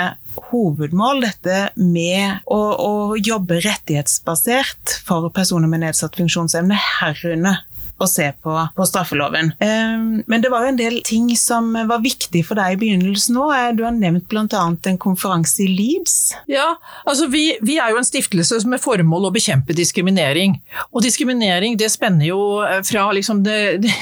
hovedmål 0.49 1.23
dette 1.23 1.59
med 1.79 2.43
å, 2.51 2.59
å 2.59 3.15
jobbe 3.15 3.61
rettighetsbasert 3.63 4.99
for 5.07 5.29
personer 5.35 5.71
med 5.71 5.85
nedsatt 5.85 6.19
funksjonsevne, 6.19 6.75
herunder 6.99 7.63
å 7.99 8.07
se 8.09 8.29
på, 8.43 8.55
på 8.75 8.87
straffeloven. 8.87 9.51
Ehm, 9.63 10.21
men 10.29 10.43
det 10.43 10.51
var 10.53 10.65
jo 10.65 10.73
en 10.73 10.79
del 10.79 10.99
ting 11.05 11.29
som 11.39 11.71
var 11.73 12.03
viktig 12.03 12.41
for 12.47 12.59
deg 12.59 12.75
i 12.75 12.79
begynnelsen 12.83 13.37
òg. 13.39 13.53
Eh, 13.55 13.71
du 13.77 13.83
har 13.85 13.95
nevnt 13.95 14.27
bl.a. 14.31 14.45
en 14.45 15.01
konferanse 15.01 15.63
i 15.65 15.69
Leeds. 15.71 16.17
Ja, 16.51 16.71
altså 17.05 17.29
vi, 17.31 17.43
vi, 17.65 17.77
er 17.79 17.93
jo 17.93 17.99
en 18.01 18.07
stiftelse 18.07 18.61
med 18.69 18.81
formål 18.83 19.29
å 19.29 19.33
bekjempe 19.35 19.75
diskriminering. 19.77 20.57
Og 20.93 21.03
diskriminering 21.05 21.77
det 21.79 21.91
spenner 21.93 22.29
jo 22.31 22.41
eh, 22.65 22.81
fra 22.87 23.09
liksom 23.15 23.43
det, 23.47 23.59
det, 23.85 23.95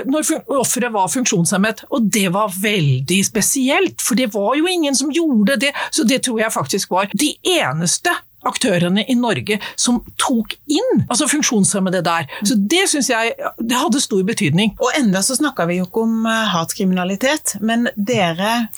når 0.06 0.30
offeret 0.60 0.94
var 0.94 1.10
funksjonshemmet. 1.46 1.84
Og 1.90 2.10
det 2.12 2.28
var 2.32 2.52
veldig 2.62 3.24
spesielt, 3.24 4.00
for 4.02 4.14
det 4.16 4.32
var 4.34 4.56
jo 4.56 4.66
ingen 4.66 4.94
som 4.94 5.10
gjorde 5.10 5.56
det. 5.56 5.72
Så 5.90 6.04
det 6.04 6.22
tror 6.24 6.40
jeg 6.40 6.52
faktisk 6.52 6.90
var 6.90 7.10
de 7.12 7.36
eneste 7.42 8.10
aktørene 8.46 9.02
i 9.08 9.14
Norge 9.18 9.58
som 9.74 9.98
tok 10.20 10.54
inn 10.70 11.02
altså 11.08 11.26
funksjonshemmede 11.26 12.02
der. 12.06 12.28
Så 12.46 12.54
det 12.54 12.84
syns 12.92 13.10
jeg 13.10 13.32
det 13.58 13.78
hadde 13.78 14.02
stor 14.02 14.22
betydning. 14.26 14.76
Og 14.78 14.94
enda 14.98 15.22
så 15.24 15.34
snakka 15.38 15.66
vi 15.66 15.80
jo 15.80 15.88
ikke 15.88 16.04
om 16.04 16.28
eh, 16.30 16.52
hatkriminalitet, 16.54 17.56
men 17.60 17.88
dere 17.96 18.68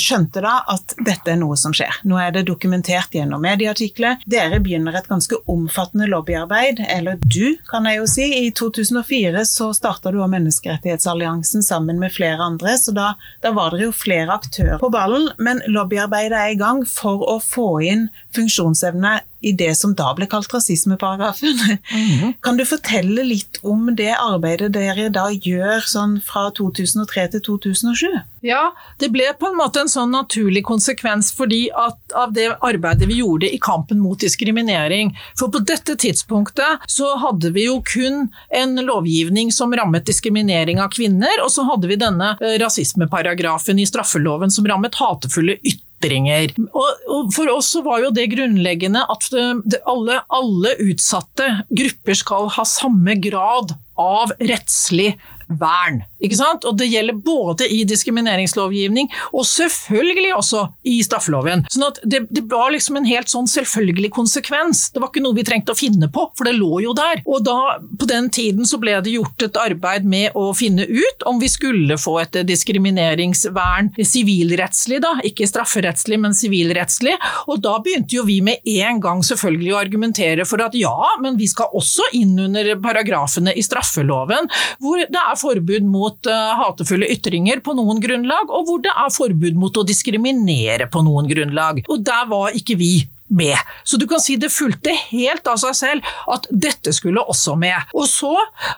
skjønte 0.00 0.42
da 0.44 0.56
at 0.70 0.94
dette 1.04 1.32
er 1.32 1.38
noe 1.40 1.56
som 1.60 1.74
skjer. 1.76 2.00
Nå 2.08 2.18
er 2.20 2.32
det 2.34 2.46
dokumentert 2.48 3.14
gjennom 3.14 3.42
medieartikler. 3.44 4.20
Dere 4.30 4.60
begynner 4.64 4.96
et 4.98 5.08
ganske 5.10 5.38
omfattende 5.50 6.08
lobbyarbeid, 6.10 6.82
eller 6.88 7.20
du, 7.22 7.56
kan 7.70 7.88
jeg 7.88 8.00
jo 8.00 8.08
si. 8.10 8.28
I 8.46 8.50
2004 8.56 9.44
så 9.48 9.70
starta 9.76 10.12
du 10.14 10.22
Menneskerettighetsalliansen 10.24 11.62
sammen 11.62 11.98
med 12.00 12.14
flere 12.14 12.40
andre, 12.42 12.78
så 12.80 12.94
da, 12.96 13.10
da 13.44 13.52
var 13.54 13.74
dere 13.74 13.90
jo 13.90 13.94
flere 13.94 14.34
aktører 14.34 14.80
på 14.80 14.90
ballen. 14.94 15.28
Men 15.38 15.62
lobbyarbeidet 15.68 16.38
er 16.38 16.54
i 16.54 16.60
gang 16.60 16.84
for 16.88 17.22
å 17.28 17.38
få 17.42 17.68
inn 17.84 18.08
funksjonsevne 18.34 19.18
i 19.44 19.52
det 19.52 19.74
som 19.78 19.94
da 19.96 20.10
ble 20.16 20.28
kalt 20.30 20.52
rasismeparagrafen. 20.54 21.58
Mm 21.94 22.06
-hmm. 22.10 22.32
Kan 22.40 22.56
du 22.56 22.64
fortelle 22.64 23.22
litt 23.22 23.58
om 23.62 23.96
det 23.96 24.14
arbeidet 24.16 24.72
dere 24.72 25.08
da 25.08 25.28
gjør 25.30 25.80
sånn 25.86 26.20
fra 26.20 26.50
2003 26.50 27.28
til 27.28 27.40
2007? 27.40 28.06
Ja, 28.44 28.74
det 28.98 29.08
ble 29.08 29.30
på 29.40 29.48
en 29.48 29.56
måte 29.56 29.80
en 29.80 29.88
sånn 29.88 30.10
naturlig 30.12 30.64
konsekvens 30.64 31.30
fordi 31.32 31.70
at 31.72 31.96
av 32.12 32.32
det 32.36 32.50
arbeidet 32.60 33.08
vi 33.08 33.20
gjorde 33.22 33.48
i 33.48 33.58
kampen 33.58 34.00
mot 34.00 34.20
diskriminering. 34.20 35.14
For 35.38 35.48
på 35.48 35.62
dette 35.64 35.96
tidspunktet 35.96 36.84
så 36.86 37.16
hadde 37.16 37.50
vi 37.50 37.64
jo 37.66 37.80
kun 37.94 38.28
en 38.50 38.76
lovgivning 38.76 39.52
som 39.52 39.72
rammet 39.72 40.06
diskriminering 40.06 40.80
av 40.80 40.88
kvinner, 40.88 41.40
og 41.44 41.50
så 41.50 41.64
hadde 41.64 41.88
vi 41.88 41.96
denne 41.96 42.36
eh, 42.40 42.58
rasismeparagrafen 42.60 43.78
i 43.78 43.86
straffeloven 43.86 44.50
som 44.50 44.68
rammet 44.68 45.00
hatefulle 45.00 45.56
ytringer 45.62 45.83
ytringer. 46.04 46.52
Og, 46.70 47.06
og 47.08 47.32
for 47.34 47.50
oss 47.54 47.72
var 47.84 48.04
jo 48.04 48.12
det 48.14 48.28
grunnleggende 48.34 49.04
at 49.10 49.28
alle, 49.34 50.20
alle 50.28 50.74
utsatte 50.84 51.48
grupper 51.70 52.18
skal 52.18 52.50
ha 52.56 52.66
samme 52.68 53.16
grad 53.22 53.74
av 54.00 54.34
rettslig 54.42 55.14
vern. 55.48 56.02
Ikke 56.24 56.38
sant? 56.38 56.64
Og 56.68 56.78
det 56.80 56.88
gjelder 56.88 57.18
både 57.24 57.68
i 57.70 57.82
diskrimineringslovgivning 57.88 59.10
og 59.32 59.46
selvfølgelig 59.48 60.32
også 60.38 60.62
i 60.88 60.98
straffeloven. 61.04 61.66
Sånn 61.72 61.86
at 61.88 62.00
det, 62.02 62.24
det, 62.30 62.44
var 62.50 62.72
liksom 62.74 62.98
en 63.00 63.08
helt 63.08 63.30
sånn 63.32 63.48
selvfølgelig 63.50 64.10
konsekvens. 64.14 64.86
Det 64.94 65.02
var 65.02 65.12
ikke 65.12 65.24
noe 65.24 65.36
vi 65.36 65.46
trengte 65.46 65.74
å 65.74 65.78
finne 65.78 66.08
på, 66.12 66.26
for 66.36 66.48
det 66.48 66.56
lå 66.56 66.80
jo 66.84 66.94
der. 66.96 67.22
Og 67.28 67.44
da, 67.46 67.76
på 68.00 68.08
den 68.08 68.30
tiden 68.34 68.68
så 68.68 68.80
ble 68.80 68.96
det 69.04 69.14
gjort 69.14 69.44
et 69.44 69.58
arbeid 69.60 70.06
med 70.08 70.36
å 70.38 70.50
finne 70.56 70.86
ut 70.88 71.26
om 71.28 71.40
vi 71.42 71.50
skulle 71.52 71.98
få 72.00 72.18
et 72.22 72.40
diskrimineringsvern 72.48 73.92
sivilrettslig, 73.98 75.00
da. 75.04 75.16
Ikke 75.26 75.48
strafferettslig, 75.48 76.18
men 76.20 76.36
sivilrettslig. 76.36 77.16
Og 77.50 77.60
da 77.64 77.76
begynte 77.84 78.18
jo 78.18 78.24
vi 78.28 78.40
med 78.44 78.64
en 78.84 79.00
gang 79.02 79.22
selvfølgelig 79.26 79.74
å 79.74 79.80
argumentere 79.80 80.46
for 80.48 80.62
at 80.64 80.76
ja, 80.78 80.94
men 81.22 81.38
vi 81.40 81.48
skal 81.50 81.72
også 81.76 82.10
inn 82.16 82.36
under 82.46 82.74
paragrafene 82.82 83.54
i 83.54 83.64
straffeloven, 83.64 84.48
hvor 84.82 85.02
det 85.02 85.20
er 85.20 85.33
forbud 85.40 85.88
mot 85.88 86.30
uh, 86.30 86.54
hatefulle 86.60 87.08
ytringer 87.14 87.62
på 87.64 87.74
noen 87.78 88.02
grunnlag, 88.02 88.50
og 88.50 88.68
hvor 88.68 88.84
det 88.84 88.92
er 88.92 89.12
forbud 89.14 89.58
mot 89.60 89.80
å 89.80 89.86
diskriminere 89.86 90.88
på 90.92 91.04
noen 91.06 91.28
grunnlag. 91.30 91.84
Og 91.88 92.04
der 92.06 92.28
var 92.30 92.56
ikke 92.56 92.78
vi. 92.80 92.92
Med. 93.28 93.56
Så 93.84 93.96
du 93.96 94.06
kan 94.08 94.20
si 94.20 94.36
det 94.36 94.50
fulgte 94.52 94.92
helt 95.10 95.46
av 95.48 95.58
seg 95.60 95.76
selv 95.76 96.08
at 96.30 96.46
dette 96.50 96.92
skulle 96.94 97.22
også 97.22 97.56
med. 97.58 97.88
Og 97.96 98.06
så 98.08 98.32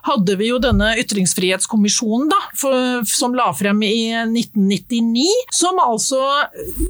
hadde 0.07 0.37
vi 0.39 0.51
jo 0.51 0.61
denne 0.63 0.93
ytringsfrihetskommisjonen 1.03 2.31
da, 2.31 2.39
for, 2.59 3.03
som 3.11 3.35
la 3.37 3.49
frem 3.57 3.83
i 3.87 3.99
1999, 4.23 5.27
som 5.55 5.81
altså 5.83 6.21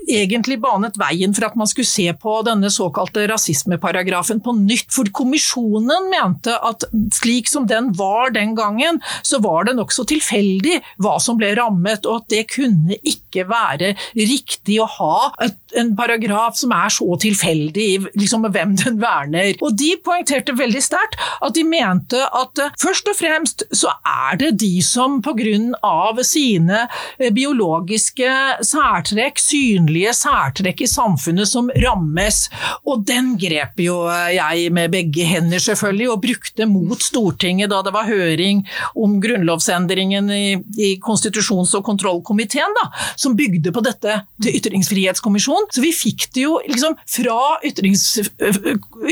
egentlig 0.09 0.59
banet 0.63 0.99
veien 1.01 1.35
for 1.37 1.49
at 1.49 1.57
man 1.59 1.71
skulle 1.71 1.89
se 1.89 2.09
på 2.21 2.39
denne 2.47 2.71
såkalte 2.73 3.27
rasismeparagrafen 3.33 4.43
på 4.45 4.57
nytt. 4.61 4.91
For 4.95 5.09
kommisjonen 5.17 6.11
mente 6.13 6.55
at 6.57 6.87
slik 7.17 7.51
som 7.51 7.69
den 7.69 7.93
var 7.97 8.35
den 8.37 8.55
gangen, 8.59 9.01
så 9.27 9.41
var 9.45 9.67
det 9.67 9.77
nokså 9.79 10.07
tilfeldig 10.09 10.79
hva 11.03 11.17
som 11.23 11.41
ble 11.41 11.55
rammet, 11.57 12.05
og 12.07 12.23
at 12.23 12.31
det 12.33 12.45
kunne 12.53 13.01
ikke 13.01 13.47
være 13.49 13.95
riktig 14.17 14.79
å 14.83 14.89
ha 14.99 15.17
et, 15.45 15.59
en 15.77 15.95
paragraf 15.97 16.57
som 16.61 16.73
er 16.77 16.93
så 16.93 17.09
tilfeldig 17.21 17.46
liksom, 17.47 18.47
hvem 18.53 18.75
den 18.79 18.99
verner. 19.03 19.55
Og 19.65 19.77
de 19.79 19.95
poengterte 20.05 20.55
veldig 20.57 20.83
sterkt 20.85 21.19
at 21.45 21.55
de 21.57 21.65
mente 21.67 22.21
at 22.21 22.63
uh, 22.63 22.75
først 22.81 23.11
og 23.11 23.19
fremst 23.19 23.65
så 23.75 23.93
er 24.07 24.39
det 24.41 24.53
de 24.63 24.75
som 24.85 25.21
pga. 25.25 26.23
sine 26.25 26.87
uh, 26.87 27.31
biologiske 27.33 28.31
særtrekk, 28.65 29.41
synlige 29.41 30.15
særtrekk 30.17 30.83
i 30.83 30.91
samfunnet, 30.91 31.49
som 31.49 31.71
rammes. 31.83 32.47
Og 32.87 33.05
den 33.07 33.35
grep 33.41 33.81
jo 33.83 34.03
uh, 34.07 34.29
jeg 34.33 34.73
med 34.73 34.93
begge 34.95 35.27
hender, 35.29 35.63
selvfølgelig, 35.63 36.11
og 36.11 36.23
brukte 36.25 36.69
mot 36.71 37.03
Stortinget 37.03 37.71
da 37.71 37.83
det 37.87 37.95
var 37.95 38.09
høring 38.09 38.65
om 38.99 39.19
grunnlovsendringen 39.23 40.31
i, 40.33 40.47
i 40.81 40.91
konstitusjons- 41.03 41.75
og 41.77 41.85
kontrollkomiteen, 41.87 42.75
da, 42.81 42.89
som 43.19 43.37
bygde 43.39 43.73
på 43.75 43.85
dette 43.85 44.21
til 44.43 44.59
ytringsfrihetskommisjonen. 44.59 45.71
Så 45.73 45.85
vi 45.85 45.93
fikk 45.95 46.29
det 46.35 46.47
jo 46.47 46.59
liksom 46.67 46.97
fra 47.17 47.36
ytrings, 47.67 48.05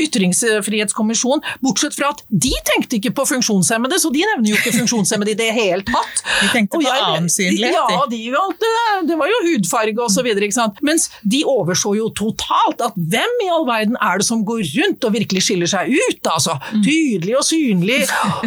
ytringsfrihetskommisjonen, 0.05 1.43
bortsett 1.63 1.95
fra 1.97 2.11
at 2.13 2.23
de 2.29 2.53
tenkte 2.67 2.99
ikke 2.99 3.13
på 3.17 3.27
funksjonshemmede, 3.29 3.99
så 4.01 4.11
de 4.13 4.23
nevner 4.25 4.53
jo 4.53 4.59
ikke 4.59 4.75
funksjonshemmede 4.79 5.35
i 5.35 5.39
det 5.39 5.51
hele 5.55 5.85
tatt. 5.87 6.23
De 6.41 6.51
tenkte 6.53 6.79
på 6.79 6.91
annen 6.91 7.29
synlighet? 7.31 7.75
Ja, 7.75 8.03
de 8.09 8.21
valgte 8.33 8.71
det. 9.09 9.17
var 9.19 9.31
jo 9.31 9.41
hudfarge 9.49 9.95
videre. 10.25 10.49
Mens 10.85 11.09
de 11.23 11.43
overså 11.47 11.95
jo 11.97 12.09
totalt 12.15 12.81
at 12.83 12.95
hvem 12.95 13.43
i 13.45 13.49
all 13.53 13.65
verden 13.67 13.97
er 14.01 14.21
det 14.21 14.27
som 14.27 14.43
går 14.47 14.63
rundt 14.75 15.07
og 15.07 15.15
virkelig 15.15 15.45
skiller 15.47 15.69
seg 15.69 15.91
ut, 15.93 16.31
altså. 16.31 16.57
Tydelig 16.85 17.37
og 17.39 17.45
synlig, 17.47 18.01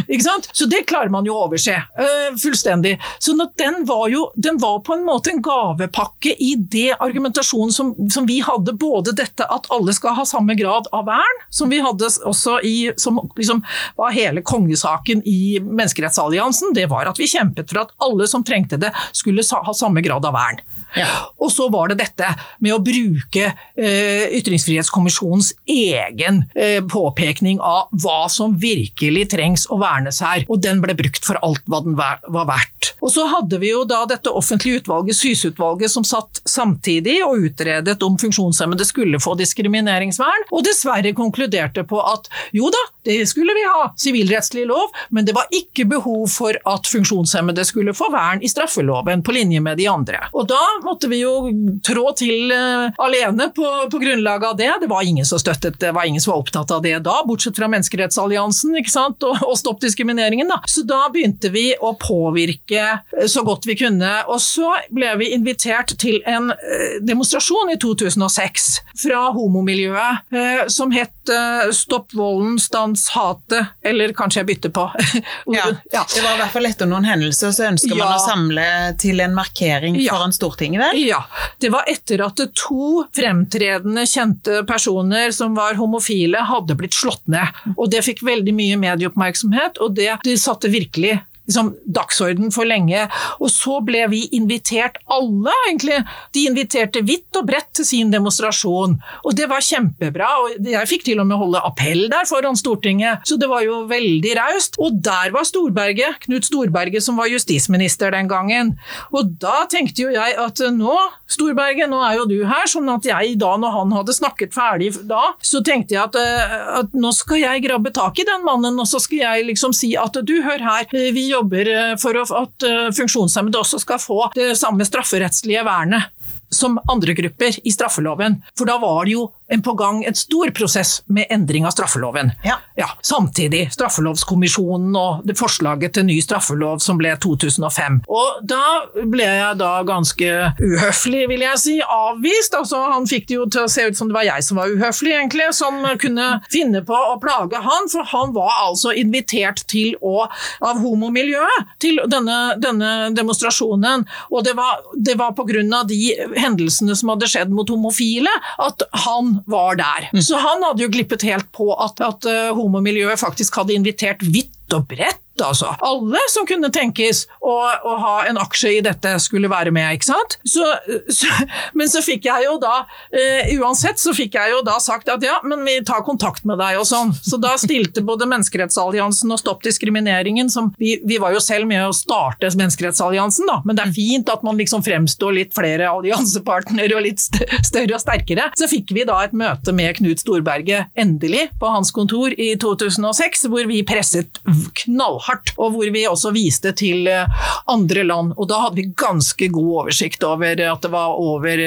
ikke 0.06 0.25
sant. 0.25 0.50
Så 0.52 0.68
det 0.70 0.85
klarer 0.88 1.12
man 1.12 1.26
jo 1.28 1.37
å 1.37 1.47
overse. 1.47 1.75
Uh, 1.99 2.35
fullstendig. 2.40 2.97
Så 3.23 3.37
den 3.58 3.82
var 3.88 4.08
jo 4.12 4.28
den 4.37 4.58
var 4.61 4.80
på 4.87 4.97
en 4.97 5.04
måte 5.06 5.32
en 5.32 5.42
gavepakke 5.44 6.35
i 6.42 6.54
det 6.58 6.92
argumentasjonen 6.99 7.75
som, 7.75 7.92
som 8.12 8.26
vi 8.28 8.40
hadde, 8.44 8.75
både 8.78 9.14
dette 9.16 9.47
at 9.47 9.67
alle 9.75 9.94
skal 9.96 10.16
ha 10.18 10.25
samme 10.26 10.54
grad 10.58 10.88
av 10.92 11.06
vern, 11.08 11.42
som 11.50 11.70
vi 11.70 11.80
hadde 11.84 12.08
også 12.26 12.58
i 12.64 12.76
som 12.96 13.20
liksom 13.37 13.62
var 13.98 14.14
hele 14.16 14.42
kongesaken 14.42 15.22
i 15.28 15.58
Menneskerettsalliansen. 15.60 16.75
Det 16.75 16.88
var 16.90 17.10
at 17.10 17.20
vi 17.20 17.28
kjempet 17.30 17.70
for 17.70 17.84
at 17.84 17.94
alle 18.04 18.28
som 18.30 18.44
trengte 18.44 18.80
det, 18.80 18.92
skulle 19.12 19.44
ha 19.44 19.75
samme 19.75 20.02
grad 20.04 20.26
av 20.26 20.37
vern. 20.37 20.60
Ja. 20.97 21.09
Og 21.38 21.52
så 21.52 21.68
var 21.73 21.90
det 21.90 21.99
dette 22.00 22.30
med 22.64 22.75
å 22.75 22.80
bruke 22.83 23.50
eh, 23.50 24.28
Ytringsfrihetskommisjonens 24.38 25.52
egen 25.68 26.42
eh, 26.54 26.80
påpekning 26.88 27.61
av 27.64 27.92
hva 28.02 28.25
som 28.33 28.57
virkelig 28.61 29.28
trengs 29.35 29.66
å 29.68 29.78
vernes 29.80 30.21
her, 30.25 30.47
og 30.49 30.62
den 30.64 30.83
ble 30.85 30.97
brukt 30.99 31.25
for 31.26 31.40
alt 31.45 31.64
hva 31.68 31.83
den 31.85 31.97
var 31.99 32.49
verdt. 32.49 32.95
Og 33.04 33.12
så 33.14 33.26
hadde 33.30 33.61
vi 33.62 33.73
jo 33.73 33.85
da 33.88 34.02
dette 34.09 34.33
offentlige 34.33 34.83
utvalget, 34.83 35.18
Syse-utvalget, 35.18 35.92
som 35.92 36.07
satt 36.07 36.40
samtidig 36.49 37.18
og 37.26 37.49
utredet 37.49 37.99
om 38.07 38.18
funksjonshemmede 38.21 38.87
skulle 38.88 39.21
få 39.23 39.37
diskrimineringsvern, 39.38 40.49
og 40.50 40.64
dessverre 40.66 41.14
konkluderte 41.16 41.85
på 41.88 42.00
at 42.02 42.28
jo 42.57 42.71
da, 42.73 42.83
det 43.09 43.21
skulle 43.30 43.54
vi 43.57 43.66
ha, 43.68 43.90
sivilrettslig 43.99 44.66
lov, 44.68 44.92
men 45.14 45.26
det 45.28 45.37
var 45.37 45.50
ikke 45.54 45.87
behov 45.88 46.26
for 46.33 46.57
at 46.68 46.88
funksjonshemmede 46.90 47.64
skulle 47.68 47.95
få 47.97 48.11
vern 48.14 48.42
i 48.42 48.50
straffeloven 48.50 49.23
på 49.25 49.35
linje 49.37 49.62
med 49.64 49.78
de 49.80 49.88
andre. 49.90 50.26
Og 50.35 50.49
da 50.50 50.61
måtte 50.85 51.08
vi 51.11 51.20
jo 51.23 51.50
trå 51.85 52.11
til 52.18 52.52
uh, 52.52 52.90
alene 53.02 53.49
på, 53.54 53.66
på, 53.90 54.00
grunnlag 54.02 54.44
av 54.44 54.56
det. 54.58 54.70
Det 54.80 54.88
var 54.90 55.02
ingen 55.06 55.26
som 55.26 55.40
støttet 55.40 55.78
det, 55.80 55.92
var 55.92 56.08
ingen 56.08 56.23
som 56.23 56.32
var 56.32 56.42
opptatt 56.44 56.70
av 56.75 56.82
det 56.85 56.97
da, 57.06 57.18
bortsett 57.26 57.58
fra 57.58 57.68
Menneskerettsalliansen 57.70 58.78
ikke 58.80 58.92
sant? 58.92 59.25
og, 59.26 59.40
og 59.47 59.56
Stopp 59.58 59.82
diskrimineringen. 59.85 60.50
Da. 60.50 60.61
Så 60.70 60.85
da 60.88 61.04
begynte 61.12 61.52
vi 61.54 61.70
å 61.80 61.94
påvirke 62.00 62.85
uh, 62.99 63.26
så 63.26 63.44
godt 63.47 63.68
vi 63.68 63.78
kunne. 63.78 64.12
Og 64.28 64.40
så 64.44 64.75
ble 64.94 65.14
vi 65.23 65.32
invitert 65.37 65.97
til 66.00 66.20
en 66.28 66.52
uh, 66.52 66.88
demonstrasjon 67.02 67.75
i 67.75 67.78
2006 67.82 68.70
fra 68.99 69.28
homomiljøet 69.35 70.68
som 70.73 70.90
het 70.94 71.30
Stopp 71.76 72.14
volden, 72.16 72.56
stans 72.58 73.04
hatet, 73.12 73.75
eller 73.87 74.12
kanskje 74.16 74.40
jeg 74.40 74.49
bytter 74.49 74.73
på. 74.75 74.87
ja, 75.58 75.66
ja, 75.92 76.04
Det 76.14 76.23
var 76.25 76.35
i 76.35 76.40
hvert 76.42 76.54
fall 76.54 76.68
etter 76.68 76.88
noen 76.88 77.06
hendelser, 77.06 77.52
så 77.54 77.68
ønsker 77.68 77.94
ja. 77.94 78.00
man 78.00 78.16
å 78.16 78.23
samle 78.23 78.66
til 79.00 79.20
en 79.25 79.37
markering 79.37 79.99
foran 80.08 80.35
Stortinget 80.35 80.67
Stortinget, 80.68 80.92
vel? 80.92 81.08
Ja. 81.08 81.25
Det 81.58 81.70
var 81.70 81.84
etter 81.88 82.22
at 82.26 82.40
to 82.54 83.04
fremtredende, 83.16 84.06
kjente 84.06 84.64
personer 84.66 85.30
som 85.32 85.54
var 85.54 85.75
homofile, 85.75 86.38
hadde 86.38 86.76
blitt 86.78 86.94
slått 86.94 87.26
ned. 87.26 87.48
Og 87.76 87.90
det 87.90 88.04
fikk 88.04 88.22
veldig 88.22 88.54
mye 88.54 88.76
medieoppmerksomhet, 88.76 89.78
og 89.80 89.96
det, 89.96 90.18
det 90.25 90.38
satte 90.38 90.68
virkelig 90.68 91.18
liksom, 91.49 91.73
dagsorden 91.85 92.52
for 92.55 92.69
lenge. 92.69 93.07
Og 93.40 93.50
så 93.52 93.81
ble 93.85 94.05
vi 94.12 94.23
invitert, 94.37 95.00
alle 95.11 95.55
egentlig. 95.67 96.00
De 96.37 96.45
inviterte 96.49 97.02
vidt 97.07 97.38
og 97.38 97.49
bredt 97.49 97.71
til 97.78 97.88
sin 97.88 98.12
demonstrasjon. 98.12 98.99
Og 99.25 99.37
det 99.38 99.49
var 99.50 99.64
kjempebra. 99.64 100.28
og 100.43 100.69
Jeg 100.69 100.90
fikk 100.90 101.07
til 101.09 101.22
og 101.22 101.29
med 101.31 101.40
holde 101.40 101.62
appell 101.64 102.07
der 102.12 102.29
foran 102.29 102.59
Stortinget, 102.59 103.25
så 103.29 103.38
det 103.40 103.49
var 103.51 103.64
jo 103.66 103.83
veldig 103.90 104.35
raust. 104.38 104.79
Og 104.83 105.01
der 105.05 105.33
var 105.35 105.46
Storberget, 105.49 106.20
Knut 106.27 106.49
Storberget 106.49 107.05
som 107.05 107.18
var 107.20 107.31
justisminister 107.31 108.12
den 108.14 108.29
gangen. 108.31 108.75
Og 109.14 109.35
da 109.40 109.64
tenkte 109.70 110.05
jo 110.05 110.12
jeg 110.14 110.37
at 110.38 110.62
nå, 110.75 110.96
Storberget, 111.29 111.88
nå 111.90 112.01
er 112.05 112.18
jo 112.18 112.29
du 112.29 112.38
her, 112.49 112.66
sånn 112.68 112.88
at 112.92 113.07
jeg 113.09 113.37
da, 113.40 113.55
når 113.61 113.75
han 113.75 113.94
hadde 113.96 114.16
snakket 114.16 114.55
ferdig 114.57 114.92
da, 115.09 115.33
så 115.44 115.62
tenkte 115.64 115.96
jeg 115.96 116.03
at, 116.03 116.16
eh, 116.18 116.57
at 116.81 116.94
nå 116.96 117.12
skal 117.16 117.40
jeg 117.42 117.64
grabbe 117.66 117.92
tak 117.94 118.18
i 118.20 118.27
den 118.29 118.44
mannen, 118.46 118.79
og 118.81 118.88
så 118.88 119.01
skal 119.03 119.22
jeg 119.22 119.49
liksom 119.51 119.75
si 119.77 119.94
at 119.99 120.16
du, 120.29 120.38
hør 120.44 120.62
her, 120.64 120.88
vi 120.92 121.29
jobber 121.29 121.38
jobber 121.38 121.72
eh, 121.72 121.94
for 122.01 122.18
at 122.22 122.66
eh, 122.66 122.88
funksjonshemmede 122.96 123.61
også 123.62 123.81
skal 123.83 124.03
få 124.03 124.20
det 124.37 124.53
samme 124.59 124.87
strafferettslige 124.87 125.64
vernet 125.66 126.14
som 126.51 126.79
andre 126.88 127.12
grupper 127.12 127.59
i 127.64 127.72
straffeloven. 127.72 128.38
For 128.57 128.68
da 128.68 128.79
var 128.81 129.05
det 129.05 129.16
jo 129.16 129.27
på 129.64 129.72
gang 129.72 130.04
en 130.04 130.14
stor 130.14 130.50
prosess 130.50 131.02
med 131.06 131.26
endring 131.30 131.66
av 131.66 131.70
straffeloven. 131.70 132.32
Ja. 132.44 132.58
Ja, 132.78 132.88
samtidig. 133.02 133.72
Straffelovskommisjonen 133.72 134.96
og 134.96 135.24
det 135.26 135.34
forslaget 135.38 135.96
til 135.96 136.04
ny 136.06 136.18
straffelov 136.22 136.78
som 136.84 137.00
ble 137.00 137.14
2005. 137.18 138.02
Og 138.06 138.42
da 138.46 138.84
ble 139.08 139.26
jeg 139.26 139.56
da 139.58 139.70
ganske 139.88 140.28
uhøflig, 140.61 141.24
vil 141.32 141.42
jeg 141.42 141.62
si, 141.62 141.74
avvist. 141.82 142.54
Altså, 142.54 142.84
han 142.92 143.08
fikk 143.11 143.26
det 143.30 143.38
jo 143.38 143.46
til 143.50 143.64
å 143.64 143.72
se 143.72 143.88
ut 143.88 143.98
som 143.98 144.12
det 144.12 144.18
var 144.18 144.28
jeg 144.28 144.46
som 144.46 144.61
var 144.61 144.70
uhøflig, 144.70 145.14
egentlig, 145.16 145.48
som 145.56 145.80
kunne 145.98 146.28
finne 146.52 146.84
på 146.87 146.94
å 146.94 147.16
plage 147.22 147.58
han, 147.64 147.90
for 147.90 148.06
han 148.12 148.37
var 148.37 148.52
altså 148.68 148.92
invitert 148.94 149.64
til 149.70 149.96
å, 150.04 150.28
av 150.62 150.78
homomiljøet, 150.84 151.74
til 151.82 151.98
denne, 152.06 152.38
denne 152.62 152.92
demonstrasjonen. 153.16 154.06
Og 154.30 154.46
det 154.46 154.54
var, 154.58 154.84
det 154.94 155.18
var 155.18 155.34
av 155.34 155.90
de 155.90 155.98
hendelsene 156.38 156.94
som 156.94 157.11
hadde 157.14 157.28
skjedd 157.30 157.50
mot 157.54 157.68
homofile, 157.74 158.32
at 158.62 158.87
han 159.06 159.38
var 159.46 159.79
der. 159.79 160.09
Mm. 160.12 160.22
Så 160.24 160.40
han 160.42 160.64
hadde 160.66 160.85
jo 160.85 160.90
glippet 160.92 161.27
helt 161.29 161.48
på 161.55 161.70
at, 161.74 162.01
at 162.05 162.29
uh, 162.29 162.57
homomiljøet 162.57 163.20
faktisk 163.20 163.61
hadde 163.61 163.77
invitert 163.77 164.24
vidt 164.24 164.77
og 164.77 164.88
bredt 164.90 165.22
altså. 165.44 165.72
Alle 165.85 166.20
som 166.33 166.46
kunne 166.48 166.70
tenkes 166.74 167.24
å, 167.40 167.55
å, 167.55 167.94
ha 168.03 168.14
en 168.29 168.38
aksje 168.40 168.77
i 168.79 168.83
dette, 168.85 169.14
skulle 169.22 169.51
være 169.51 169.72
med, 169.74 169.98
ikke 169.98 170.11
sant. 170.11 170.38
Så, 170.46 170.66
så, 171.12 171.31
men 171.79 171.90
så 171.90 172.03
fikk 172.05 172.29
jeg 172.29 172.46
jo 172.46 172.57
da, 172.62 172.83
uh, 172.85 173.53
uansett, 173.59 174.01
så 174.01 174.14
fikk 174.16 174.38
jeg 174.38 174.55
jo 174.55 174.62
da 174.66 174.79
sagt 174.83 175.11
at 175.12 175.24
ja, 175.24 175.38
men 175.46 175.64
vi 175.66 175.79
tar 175.87 176.05
kontakt 176.07 176.46
med 176.48 176.61
deg 176.61 176.81
og 176.81 176.87
sånn. 176.88 177.14
Så 177.14 177.40
da 177.40 177.55
stilte 177.61 178.05
både 178.07 178.29
Menneskerettsalliansen 178.31 179.33
og 179.35 179.40
Stopp 179.42 179.64
diskrimineringen, 179.66 180.51
som 180.53 180.72
vi, 180.81 180.96
vi 181.07 181.20
var 181.22 181.35
jo 181.37 181.42
selv 181.42 181.68
med 181.70 181.87
å 181.87 181.94
starte 181.96 182.51
Menneskerettsalliansen, 182.59 183.48
da, 183.48 183.61
men 183.66 183.79
det 183.79 183.87
er 183.87 183.94
fint 183.94 184.31
at 184.33 184.44
man 184.46 184.59
liksom 184.59 184.85
fremstår 184.87 185.37
litt 185.37 185.57
flere 185.57 185.88
alliansepartnere 185.90 186.96
og 186.96 187.05
litt 187.05 187.22
større 187.22 187.96
og 187.96 188.03
sterkere. 188.03 188.48
Så 188.59 188.68
fikk 188.70 188.92
vi 188.96 189.07
da 189.09 189.20
et 189.24 189.37
møte 189.37 189.74
med 189.77 189.98
Knut 189.98 190.22
Storberget, 190.22 190.92
endelig, 190.98 191.48
på 191.61 191.70
hans 191.72 191.92
kontor 191.94 192.35
i 192.35 192.53
2006, 192.61 193.46
hvor 193.53 193.68
vi 193.68 193.83
presset 193.87 194.40
knallhardt 194.83 195.28
hardt, 195.29 195.53
og 195.57 195.75
hvor 195.75 195.93
vi 195.95 196.05
også 196.09 196.33
viste 196.35 196.73
til 196.77 197.09
eh, 197.11 197.47
andre 197.71 198.05
land. 198.07 198.35
Og 198.37 198.49
da 198.51 198.62
hadde 198.64 198.81
vi 198.81 198.88
ganske 198.99 199.51
god 199.55 199.71
oversikt 199.85 200.25
over 200.27 200.62
at 200.64 200.85
det 200.85 200.91
var 200.93 201.19
over 201.21 201.62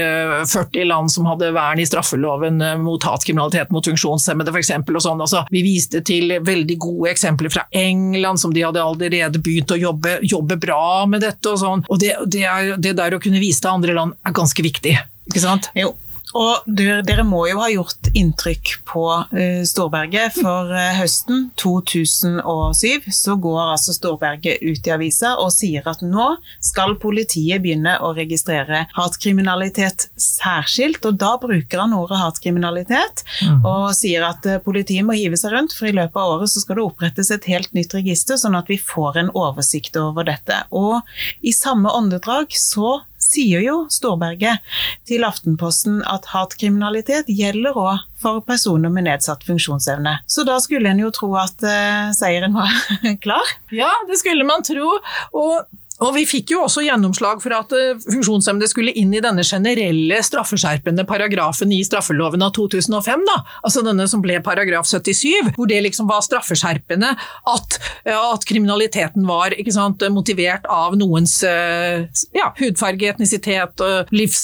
40 0.50 0.82
eh, 0.82 0.88
land 0.88 1.12
som 1.14 1.30
hadde 1.30 1.52
vern 1.56 1.82
i 1.82 1.88
straffeloven 1.88 2.62
eh, 2.66 2.78
mot 2.82 3.04
hatkriminalitet 3.08 3.74
mot 3.74 3.86
funksjonshemmede 3.88 4.54
f.eks. 4.54 4.74
Sånn. 5.02 5.24
Altså, 5.24 5.46
vi 5.54 5.64
viste 5.66 6.04
til 6.06 6.36
veldig 6.46 6.78
gode 6.82 7.12
eksempler 7.14 7.54
fra 7.54 7.66
England, 7.72 8.42
som 8.42 8.54
de 8.54 8.66
hadde 8.66 8.84
allerede 8.84 9.42
begynt 9.42 9.74
å 9.74 9.80
jobbe, 9.80 10.20
jobbe 10.22 10.60
bra 10.62 11.08
med 11.10 11.24
dette 11.26 11.54
og 11.54 11.60
sånn. 11.62 11.86
Og 11.90 12.02
det, 12.02 12.16
det, 12.32 12.46
er, 12.46 12.76
det 12.82 12.96
der 13.00 13.18
å 13.18 13.22
kunne 13.24 13.42
vise 13.42 13.64
til 13.64 13.74
andre 13.74 13.98
land 13.98 14.18
er 14.28 14.36
ganske 14.36 14.66
viktig, 14.66 14.98
ikke 15.32 15.44
sant? 15.44 15.72
Jo. 15.78 15.94
Og 16.38 16.68
dere, 16.68 17.24
må 17.28 17.44
jo 17.50 17.60
ha 17.62 17.68
gjort 17.72 18.10
inntrykk 18.18 18.74
på 18.88 19.04
uh, 19.12 19.62
Storberget, 19.68 20.38
for 20.40 20.72
uh, 20.72 20.94
høsten 20.98 21.50
2007 21.60 23.10
så 23.14 23.36
går 23.42 23.60
altså 23.64 23.96
Storberget 23.96 24.64
ut 24.64 24.88
i 24.88 24.94
avisa 24.94 25.36
og 25.42 25.52
sier 25.54 25.86
at 25.90 26.04
nå 26.06 26.28
skal 26.64 26.96
politiet 27.02 27.64
begynne 27.64 27.98
å 28.04 28.14
registrere 28.18 28.86
hatkriminalitet 28.96 30.08
særskilt, 30.20 31.04
og 31.08 31.20
da 31.22 31.36
bruker 31.42 31.84
han 31.84 31.96
ordet 31.98 32.22
hatkriminalitet 32.22 33.26
mm. 33.44 33.62
og 33.68 33.92
sier 33.98 34.26
at 34.28 34.48
uh, 34.48 34.60
politiet 34.64 35.06
må 35.08 35.18
hive 35.20 35.40
seg 35.40 35.56
rundt, 35.56 35.76
for 35.76 35.92
i 35.92 35.96
løpet 35.96 36.18
av 36.18 36.38
året 36.38 36.54
så 36.54 36.64
skal 36.64 36.80
det 36.80 36.88
opprettes 36.88 37.32
et 37.36 37.48
helt 37.52 37.72
nytt 37.78 37.96
register, 37.98 38.40
sånn 38.40 38.58
at 38.60 38.72
vi 38.72 38.80
får 38.82 39.22
en 39.22 39.34
oversikt 39.38 40.00
over 40.00 40.28
dette. 40.28 40.64
Og 40.72 41.02
i 41.46 41.54
samme 41.56 41.92
åndedrag 41.92 42.56
så 42.56 43.02
sier 43.32 43.64
jo 43.66 43.76
Storberget 43.92 44.62
til 45.08 45.26
Aftenposten 45.28 46.02
at 46.10 46.28
hatkriminalitet 46.34 47.30
gjelder 47.32 47.78
òg 47.78 48.08
for 48.22 48.44
personer 48.46 48.92
med 48.94 49.08
nedsatt 49.08 49.46
funksjonsevne. 49.48 50.20
Så 50.30 50.46
da 50.48 50.60
skulle 50.62 50.92
en 50.92 51.02
jo 51.02 51.10
tro 51.16 51.32
at 51.42 51.64
uh, 51.66 52.12
seieren 52.16 52.54
var 52.58 52.76
klar? 53.24 53.56
Ja, 53.74 53.90
det 54.10 54.20
skulle 54.22 54.46
man 54.48 54.66
tro. 54.68 54.98
Og 55.38 55.81
og 56.02 56.16
Vi 56.16 56.26
fikk 56.28 56.54
jo 56.56 56.64
også 56.66 56.84
gjennomslag 56.86 57.42
for 57.44 57.56
at 57.56 57.74
eh, 57.78 58.00
funksjonshemmede 58.02 58.70
skulle 58.72 58.94
inn 58.98 59.14
i 59.16 59.22
denne 59.24 59.46
generelle 59.48 60.20
straffeskjerpende 60.26 61.06
paragrafen 61.10 61.72
i 61.74 61.82
straffeloven 61.86 62.44
av 62.46 62.54
2005, 62.58 63.26
da. 63.28 63.38
altså 63.62 63.84
denne 63.86 64.08
som 64.12 64.24
ble 64.24 64.40
paragraf 64.46 64.90
77, 64.90 65.54
hvor 65.58 65.70
det 65.70 65.82
liksom 65.86 66.10
var 66.10 66.24
straffeskjerpende 66.26 67.14
at, 67.52 67.78
at 68.12 68.48
kriminaliteten 68.50 69.28
var 69.30 69.56
sant, 69.72 70.04
motivert 70.14 70.66
av 70.72 70.98
noens 71.00 71.38
eh, 71.48 72.08
ja, 72.38 72.52
hudfarge, 72.60 73.14
etnisitet, 73.14 73.82
livs, 74.12 74.44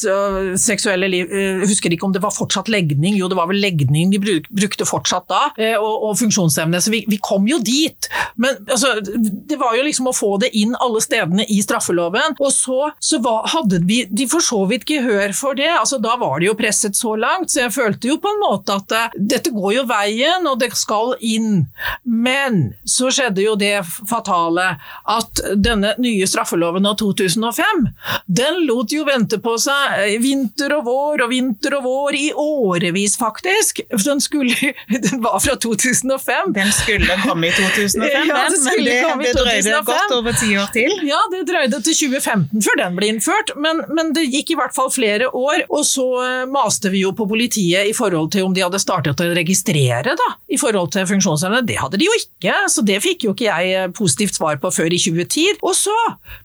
seksuelle 0.61 1.09
liv 1.09 1.31
Jeg 1.31 1.67
husker 1.69 1.93
ikke 1.93 2.07
om 2.07 2.13
det 2.15 2.21
var 2.23 2.35
fortsatt 2.35 2.69
legning, 2.71 3.17
jo 3.17 3.29
det 3.29 3.37
var 3.37 3.49
vel 3.49 3.59
legning 3.61 4.11
de 4.13 4.19
brukte 4.21 4.87
fortsatt 4.87 5.27
da, 5.31 5.41
eh, 5.57 5.75
og, 5.77 6.07
og 6.09 6.17
funksjonsevne. 6.19 6.81
Så 6.81 6.93
vi, 6.93 7.03
vi, 7.09 7.19
kom 7.23 7.47
jo 7.49 7.59
dit. 7.63 8.09
Men 8.35 8.61
altså, 8.67 8.97
det 9.01 9.57
var 9.59 9.75
jo 9.77 9.85
liksom 9.87 10.09
å 10.09 10.15
få 10.15 10.35
det 10.41 10.51
inn 10.57 10.75
alle 10.83 11.01
stedene 11.03 11.46
i 11.47 11.61
straffeloven. 11.63 12.37
Og 12.39 12.51
så, 12.53 12.91
så 12.99 13.19
var, 13.23 13.47
hadde 13.53 13.81
vi 13.87 14.03
de 14.09 14.27
for 14.29 14.43
så 14.43 14.63
vidt 14.69 14.87
gehør 14.89 15.33
for 15.37 15.57
det. 15.57 15.69
altså 15.69 15.99
Da 16.03 16.17
var 16.19 16.39
det 16.39 16.49
jo 16.49 16.57
presset 16.59 16.97
så 16.97 17.15
langt, 17.19 17.51
så 17.51 17.65
jeg 17.65 17.75
følte 17.75 18.11
jo 18.11 18.19
på 18.21 18.31
en 18.33 18.41
måte 18.43 18.77
at 18.77 18.95
eh, 18.95 19.17
dette 19.33 19.53
går 19.55 19.73
jo 19.79 19.85
veien, 19.89 20.47
og 20.49 20.59
det 20.61 20.71
skal 20.77 21.15
inn. 21.23 21.67
Men 22.03 22.73
så 22.87 23.11
skjedde 23.13 23.43
jo 23.43 23.55
det 23.59 23.75
fatale 24.09 24.69
at 25.07 25.43
denne 25.55 25.93
nye 26.01 26.27
straffeloven 26.29 26.87
av 26.87 26.97
2005, 26.99 27.87
den 28.27 28.61
lot 28.67 28.93
jo 28.93 29.05
vente 29.07 29.39
på 29.43 29.55
seg 29.61 30.17
vinter 30.23 30.75
og 30.77 30.87
vår 30.87 31.25
og 31.25 31.31
vinter 31.31 31.77
og 31.79 31.85
vår 31.87 32.17
i 32.17 32.27
årevis, 32.33 33.17
faktisk. 33.19 33.81
Den, 34.05 34.21
skulle, 34.23 34.73
den 35.07 35.23
var 35.23 35.39
fra 35.43 35.57
2005. 35.67 36.53
Den 36.57 36.71
skulle 36.75 37.19
komme 37.23 37.49
i 37.49 37.53
2005, 37.55 38.07
ja, 38.07 38.43
den, 38.49 38.63
men 38.63 38.85
det, 38.85 38.97
det 39.23 39.33
drøyde 39.37 39.81
godt 39.87 40.15
over 40.17 40.37
ti 40.37 40.53
år 40.59 40.71
til. 40.75 40.93
Ja, 41.07 41.19
det 41.33 41.36
drøyde 41.47 41.79
til 41.85 41.95
2015 41.97 42.63
før 42.65 42.79
den 42.79 42.97
ble 42.97 43.09
innført, 43.11 43.53
men, 43.59 43.83
men, 43.93 44.13
det 44.15 44.25
gikk 44.27 44.53
i 44.53 44.57
hvert 44.59 44.75
fall 44.75 44.89
flere 44.93 45.29
år. 45.29 45.65
Og 45.67 45.83
så 45.87 46.05
eh, 46.23 46.45
maste 46.49 46.91
vi 46.93 47.03
jo 47.03 47.13
på 47.17 47.27
politiet 47.29 47.89
i 47.89 47.95
forhold 47.97 48.31
til 48.33 48.47
om 48.47 48.55
de 48.55 48.63
hadde 48.65 48.81
startet 48.81 49.21
å 49.23 49.29
registrere 49.37 50.15
da, 50.17 50.29
i 50.49 50.59
forhold 50.59 50.93
til 50.95 51.07
funksjonshemmede. 51.09 51.67
Det 51.67 51.79
hadde 51.81 51.99
de 52.01 52.07
jo 52.07 52.15
ikke, 52.17 52.55
så 52.71 52.83
det 52.87 52.99
fikk 53.03 53.27
jo 53.27 53.35
ikke 53.35 53.49
jeg 53.49 53.73
eh, 53.75 53.89
positivt 53.97 54.37
svar 54.39 54.59
på 54.61 54.71
før 54.73 54.93
i 54.93 55.01
2010. 55.01 55.61
Og 55.61 55.75
så, 55.77 55.95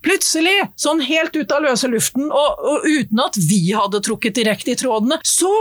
plutselig, 0.05 0.57
sånn 0.81 1.03
helt 1.07 1.37
ut 1.37 1.55
av 1.55 1.65
løse 1.67 1.91
luften, 1.91 2.29
og, 2.29 2.65
og 2.73 2.89
uten 2.89 3.23
at 3.23 3.39
vi 3.39 3.63
hadde 3.77 4.03
trukket 4.05 4.39
direkte 4.41 4.75
i 4.75 4.79
trådene, 4.79 5.21
så 5.27 5.53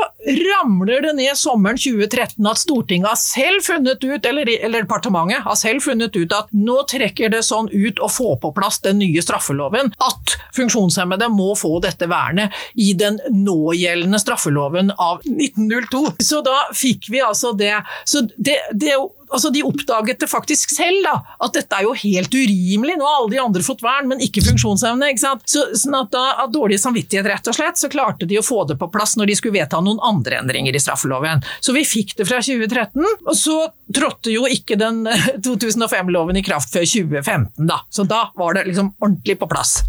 ramler 0.52 1.06
det 1.08 1.16
ned 1.20 1.38
sommeren 1.40 1.80
2013 1.80 2.48
at 2.48 2.62
Stortinget 2.62 3.12
har 3.12 3.20
selv 3.20 3.66
funnet 3.66 4.04
ut, 4.04 4.26
eller, 4.26 4.50
eller 4.62 4.86
departementet 4.86 5.46
har 5.46 5.58
selv 5.60 5.84
funnet 5.86 6.16
ut 6.16 6.36
at 6.36 6.52
nå 6.56 6.82
trekker 6.90 7.32
det 7.34 7.44
sånn 7.46 7.70
ut 7.72 8.00
å 8.02 8.10
få 8.12 8.36
på 8.42 8.54
plass 8.56 8.80
den 8.86 9.02
nye 9.02 9.11
straffeloven 9.20 9.92
at 10.00 10.36
funksjonshemmede 10.56 11.28
må 11.34 11.52
få 11.60 11.74
dette 11.84 12.08
vernet 12.12 12.56
i 12.80 12.94
den 12.98 13.20
någjeldende 13.36 14.20
straffeloven 14.22 14.94
av 14.96 15.20
1902. 15.28 16.06
Så 16.24 16.40
da 16.46 16.56
fikk 16.78 17.12
vi 17.12 17.24
altså 17.26 17.52
det. 17.58 17.76
Så 18.08 18.24
det, 18.38 18.62
det 18.72 18.96
altså 19.32 19.50
De 19.54 19.64
oppdaget 19.66 20.20
det 20.22 20.30
faktisk 20.30 20.74
selv, 20.76 21.02
da, 21.06 21.16
at 21.46 21.56
dette 21.56 21.78
er 21.78 21.88
jo 21.88 21.94
helt 21.98 22.34
urimelig. 22.36 22.98
Nå 23.00 23.08
har 23.08 23.20
alle 23.22 23.32
de 23.34 23.42
andre 23.42 23.64
fått 23.66 23.84
vern, 23.86 24.10
men 24.12 24.22
ikke 24.24 24.44
funksjonsevne. 24.46 25.12
ikke 25.12 25.24
sant? 25.24 25.46
Så, 25.50 25.66
sånn 25.78 25.98
at 26.02 26.12
da, 26.14 26.26
Av 26.44 26.52
dårlig 26.54 26.80
samvittighet 26.82 27.28
rett 27.30 27.48
og 27.52 27.56
slett, 27.58 27.80
så 27.80 27.90
klarte 27.92 28.28
de 28.30 28.40
å 28.40 28.46
få 28.46 28.64
det 28.70 28.78
på 28.80 28.90
plass 28.92 29.16
når 29.20 29.32
de 29.32 29.36
skulle 29.40 29.58
vedta 29.60 29.82
noen 29.84 30.00
andre 30.04 30.40
endringer 30.42 30.76
i 30.76 30.82
straffeloven. 30.82 31.44
Så 31.60 31.76
vi 31.76 31.84
fikk 31.88 32.16
det 32.20 32.28
fra 32.30 32.42
2013, 32.44 33.04
og 33.26 33.36
så 33.38 33.58
trådte 33.94 34.32
jo 34.34 34.46
ikke 34.50 34.78
den 34.80 35.04
2005-loven 35.46 36.40
i 36.40 36.44
kraft 36.46 36.72
før 36.74 36.86
2015, 36.88 37.68
da. 37.70 37.82
Så 37.90 38.06
da 38.10 38.24
var 38.40 38.58
det 38.58 38.66
liksom 38.70 38.94
ordentlig 39.00 39.38
på 39.42 39.50
plass. 39.52 39.82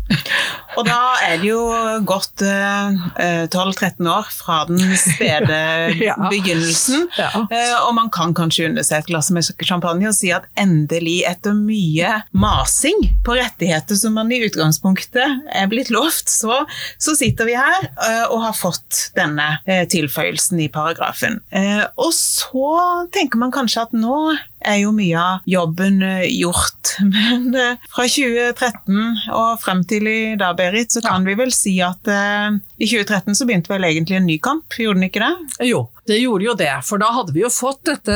Og 0.78 0.86
da 0.88 0.98
er 1.26 1.40
det 1.42 1.50
jo 1.50 1.60
gått 2.08 2.42
eh, 2.46 3.46
12-13 3.52 4.08
år 4.08 4.28
fra 4.32 4.62
den 4.68 4.80
spede 4.98 5.58
ja. 6.08 6.16
begynnelsen, 6.30 7.08
ja. 7.18 7.30
Eh, 7.44 7.74
og 7.86 7.94
man 7.98 8.10
kan 8.12 8.34
kanskje 8.36 8.70
unne 8.70 8.84
seg 8.86 9.02
et 9.02 9.10
glass 9.12 9.31
med 9.34 9.66
champagne 9.66 10.08
og 10.10 10.16
si 10.16 10.30
at 10.34 10.46
endelig, 10.58 11.22
etter 11.28 11.56
mye 11.56 12.22
masing 12.36 13.08
på 13.26 13.36
rettigheter 13.38 13.98
som 13.98 14.16
man 14.18 14.32
i 14.32 14.42
utgangspunktet 14.46 15.48
er 15.52 15.68
blitt 15.70 15.92
lovt, 15.92 16.30
så, 16.30 16.62
så 17.02 17.16
sitter 17.18 17.48
vi 17.48 17.56
her 17.58 17.88
uh, 17.98 18.26
og 18.32 18.42
har 18.46 18.56
fått 18.56 19.08
denne 19.18 19.48
uh, 19.66 19.84
tilføyelsen 19.90 20.62
i 20.64 20.70
paragrafen. 20.72 21.40
Uh, 21.54 21.84
og 21.96 22.12
så 22.16 22.72
tenker 23.14 23.40
man 23.42 23.54
kanskje 23.54 23.86
at 23.86 23.96
nå 23.96 24.18
er 24.62 24.78
jo 24.84 24.92
mye 24.94 25.18
av 25.18 25.48
jobben 25.48 25.98
gjort. 26.30 26.92
Men 27.12 27.50
fra 27.90 28.04
2013 28.06 29.32
og 29.34 29.56
frem 29.62 29.82
til 29.90 30.06
i 30.06 30.20
dag, 30.38 30.54
Berit, 30.58 30.94
så 30.94 31.02
kan 31.02 31.26
vi 31.26 31.34
vel 31.38 31.50
si 31.54 31.74
at 31.82 32.06
i 32.06 32.86
2013 32.86 33.34
så 33.34 33.48
begynte 33.48 33.72
vel 33.72 33.88
egentlig 33.88 34.20
en 34.20 34.28
ny 34.28 34.36
kamp, 34.42 34.78
gjorde 34.78 35.00
den 35.00 35.08
ikke 35.08 35.24
det? 35.24 35.66
Jo, 35.72 35.88
det 36.08 36.18
gjorde 36.18 36.46
jo 36.48 36.54
det, 36.58 36.72
for 36.86 36.98
da 36.98 37.12
hadde 37.14 37.34
vi 37.34 37.44
jo 37.44 37.50
fått 37.52 37.84
dette 37.86 38.14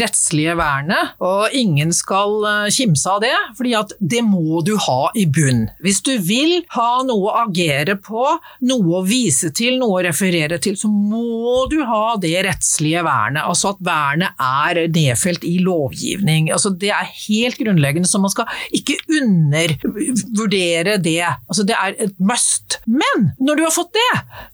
rettslige 0.00 0.56
vernet, 0.58 1.14
og 1.22 1.54
ingen 1.54 1.92
skal 1.94 2.40
eh, 2.48 2.72
kimse 2.74 3.10
av 3.10 3.20
det, 3.22 3.34
fordi 3.58 3.74
at 3.78 3.94
det 4.00 4.22
må 4.26 4.62
du 4.66 4.74
ha 4.86 5.12
i 5.14 5.26
bunn. 5.30 5.68
Hvis 5.84 6.02
du 6.06 6.12
vil 6.18 6.56
ha 6.74 6.88
noe 7.06 7.30
å 7.30 7.36
agere 7.44 7.96
på, 8.02 8.24
noe 8.66 8.98
å 8.98 9.04
vise 9.06 9.52
til, 9.54 9.78
noe 9.78 10.00
å 10.00 10.04
referere 10.08 10.58
til, 10.62 10.76
så 10.80 10.90
må 10.90 11.64
du 11.70 11.80
ha 11.86 12.16
det 12.20 12.34
rettslige 12.48 13.04
vernet, 13.06 13.44
altså 13.44 13.74
at 13.74 13.84
vernet 13.84 14.34
er 14.42 14.82
nedfelt 14.94 15.46
i 15.46 15.56
lovgivning. 15.62 16.50
Altså 16.54 16.74
det 16.74 16.90
er 16.94 17.12
helt 17.28 17.60
grunnleggende, 17.60 18.10
så 18.10 18.20
man 18.22 18.32
skal 18.34 18.50
ikke 18.74 18.98
undervurdere 19.20 20.98
det. 21.02 21.22
Altså 21.46 21.66
det 21.68 21.78
er 21.78 21.94
et 22.08 22.18
must. 22.18 22.80
Men 22.90 23.30
når 23.38 23.60
du 23.60 23.64
har 23.66 23.74
fått 23.74 23.94
det, 23.96 24.10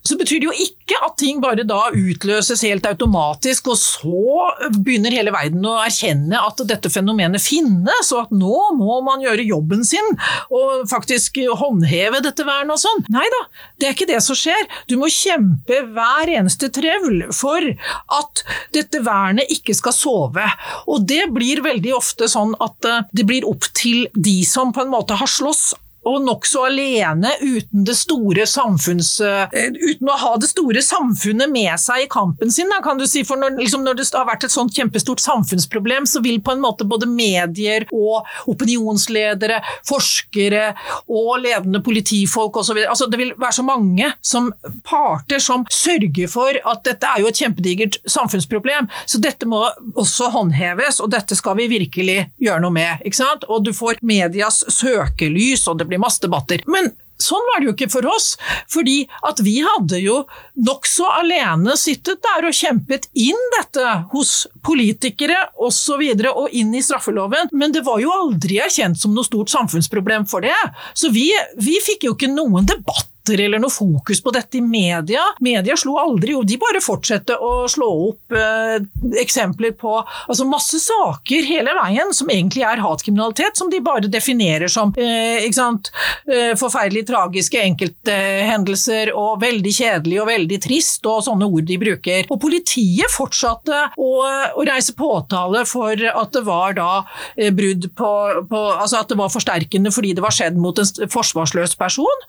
så 0.07 0.17
betyr 0.19 0.43
det 0.43 0.49
jo 0.51 0.69
ikke 0.69 1.01
at 1.07 1.17
ting 1.19 1.41
bare 1.43 1.65
da 1.67 1.87
utløser 1.89 2.59
løses 2.61 2.69
helt 2.69 2.85
automatisk, 2.85 3.67
og 3.71 3.77
så 3.77 4.71
begynner 4.81 5.11
hele 5.11 5.31
verden 5.31 5.65
å 5.65 5.79
erkjenne 5.81 6.39
at 6.39 6.61
dette 6.67 6.89
fenomenet 6.89 7.41
finnes, 7.41 8.11
og 8.13 8.25
at 8.25 8.31
nå 8.31 8.75
må 8.77 9.01
man 9.03 9.21
gjøre 9.21 9.43
jobben 9.43 9.83
sin 9.83 10.05
og 10.51 10.87
faktisk 10.89 11.37
håndheve 11.57 12.21
dette 12.21 12.43
vernet 12.45 12.75
og 12.75 12.81
sånn. 12.81 13.05
Nei 13.09 13.25
da, 13.25 13.41
det 13.79 13.87
er 13.87 13.95
ikke 13.95 14.09
det 14.09 14.21
som 14.21 14.35
skjer. 14.35 14.67
Du 14.87 14.97
må 14.97 15.09
kjempe 15.09 15.81
hver 15.93 16.29
eneste 16.29 16.69
trevl 16.71 17.31
for 17.33 17.61
at 17.61 18.43
dette 18.73 19.01
vernet 19.03 19.49
ikke 19.51 19.75
skal 19.75 19.93
sove. 19.95 20.47
Og 20.87 21.05
det 21.07 21.29
blir 21.33 21.63
veldig 21.63 21.95
ofte 21.95 22.29
sånn 22.31 22.55
at 22.61 22.85
eh, 22.85 23.05
det 23.11 23.25
blir 23.27 23.47
opp 23.47 23.67
til 23.77 24.07
de 24.13 24.41
som 24.47 24.73
på 24.73 24.83
en 24.83 24.91
måte 24.91 25.17
har 25.17 25.29
slåss 25.29 25.71
og 26.07 26.23
nokså 26.25 26.65
alene 26.65 27.29
uten, 27.41 27.83
det 27.85 27.95
store 27.99 28.45
samfunns, 28.49 29.13
eh, 29.21 29.51
uten 29.77 30.09
å 30.09 30.17
ha 30.17 30.31
det 30.41 30.49
store 30.49 30.81
samfunnet 30.81 31.51
med 31.51 31.73
seg 31.79 32.05
i 32.05 32.09
kampen 32.09 32.51
sin. 32.53 32.71
Kan 32.81 32.97
du 32.97 33.05
si. 33.09 33.23
For 33.27 33.37
når, 33.37 33.57
liksom, 33.59 33.83
når, 33.85 33.99
det 33.99 34.07
har 34.15 34.25
vært 34.29 34.45
et 34.47 34.53
sånt 34.53 34.73
kjempestort 34.73 35.21
samfunnsproblem, 35.21 36.07
så 36.09 36.21
vil 36.23 36.39
på 36.41 36.55
en 36.55 36.63
måte 36.63 36.87
både 36.87 37.09
medier 37.09 37.85
og 37.93 38.25
opinionsledere, 38.49 39.59
forskere 39.87 40.71
og 41.11 41.43
ledende 41.43 41.83
politifolk 41.83 42.61
osv. 42.63 42.79
Altså, 42.85 43.09
det 43.11 43.19
vil 43.21 43.33
være 43.37 43.59
så 43.59 43.65
mange 43.67 44.13
som 44.25 44.49
parter 44.87 45.43
som 45.43 45.67
sørger 45.69 46.31
for 46.31 46.57
at 46.71 46.83
dette 46.87 47.09
er 47.11 47.21
jo 47.21 47.29
et 47.29 47.43
kjempedigert 47.43 47.99
samfunnsproblem. 48.09 48.89
Så 49.05 49.21
dette 49.21 49.49
må 49.49 49.61
også 49.99 50.31
håndheves, 50.33 51.01
og 51.03 51.11
dette 51.13 51.37
skal 51.37 51.59
vi 51.59 51.69
virkelig 51.75 52.17
gjøre 52.41 52.63
noe 52.63 52.73
med. 52.73 53.05
ikke 53.05 53.21
sant? 53.21 53.45
Og 53.51 53.65
du 53.67 53.73
får 53.75 54.01
medias 54.01 54.63
søkelys. 54.71 55.67
og 55.67 55.77
det 55.77 55.90
blir 55.91 56.01
masse 56.01 56.23
debatter. 56.23 56.63
Men 56.71 56.93
Sånn 57.21 57.43
var 57.51 57.61
det 57.61 57.69
jo 57.69 57.73
ikke 57.75 57.89
for 57.93 58.07
oss, 58.09 58.33
fordi 58.71 59.03
at 59.29 59.41
vi 59.45 59.59
hadde 59.61 59.99
jo 60.01 60.23
nokså 60.65 61.05
alene 61.19 61.75
sittet 61.79 62.21
der 62.25 62.47
og 62.49 62.57
kjempet 62.57 63.07
inn 63.13 63.37
dette 63.57 63.85
hos 64.13 64.47
politikere 64.65 65.37
osv. 65.53 65.69
Og, 65.71 65.75
så 65.81 65.95
videre, 65.97 66.31
og 66.37 66.53
inn 66.55 66.73
i 66.77 66.81
straffeloven, 66.83 67.49
men 67.57 67.73
det 67.73 67.81
var 67.83 67.99
jo 68.01 68.11
aldri 68.13 68.59
erkjent 68.63 68.99
som 68.99 69.15
noe 69.15 69.25
stort 69.27 69.49
samfunnsproblem 69.51 70.27
for 70.29 70.43
det. 70.45 70.55
Så 70.97 71.09
vi, 71.13 71.25
vi 71.59 71.77
fikk 71.83 72.05
jo 72.07 72.13
ikke 72.15 72.29
noen 72.31 72.67
debatt 72.69 73.10
debatter 73.21 73.43
eller 73.43 73.59
noe 73.59 73.69
fokus 73.69 74.21
på 74.23 74.31
dette 74.31 74.57
i 74.57 74.61
media. 74.61 75.21
Media 75.39 75.75
slo 75.77 75.97
aldri 75.97 76.33
jo, 76.33 76.43
de 76.43 76.57
bare 76.57 76.81
fortsatte 76.81 77.35
å 77.37 77.67
slå 77.67 78.09
opp 78.09 78.31
eh, 78.31 78.81
eksempler 79.21 79.71
på 79.71 80.01
altså 80.27 80.45
masse 80.45 80.79
saker 80.79 81.43
hele 81.45 81.71
veien 81.75 82.13
som 82.13 82.29
egentlig 82.29 82.63
er 82.63 82.81
hatkriminalitet, 82.81 83.57
som 83.57 83.69
de 83.69 83.81
bare 83.81 84.07
definerer 84.07 84.67
som 84.67 84.93
eh, 84.97 85.43
eh, 85.43 86.55
forferdelig 86.57 87.05
tragiske 87.07 87.61
enkelthendelser 87.61 89.13
og 89.15 89.41
veldig 89.41 89.71
kjedelig 89.73 90.21
og 90.21 90.27
veldig 90.27 90.61
trist 90.61 91.05
og 91.05 91.23
sånne 91.25 91.47
ord 91.47 91.67
de 91.67 91.77
bruker. 91.81 92.27
Og 92.31 92.41
politiet 92.41 93.11
fortsatte 93.11 93.87
å, 93.97 94.11
å 94.55 94.65
reise 94.67 94.95
påtale 94.97 95.65
for 95.69 95.95
at 96.11 96.33
det 96.33 96.43
var 96.47 96.77
da 96.77 96.91
eh, 97.35 97.51
brudd 97.53 97.91
på, 97.97 98.11
på 98.49 98.63
altså 98.71 99.01
at 99.01 99.11
det 99.11 99.19
var 99.19 99.31
forsterkende 99.33 99.91
fordi 99.93 100.15
det 100.17 100.23
var 100.23 100.33
skjedd 100.35 100.57
mot 100.61 100.77
en 100.81 101.11
forsvarsløs 101.11 101.77
person. 101.79 102.25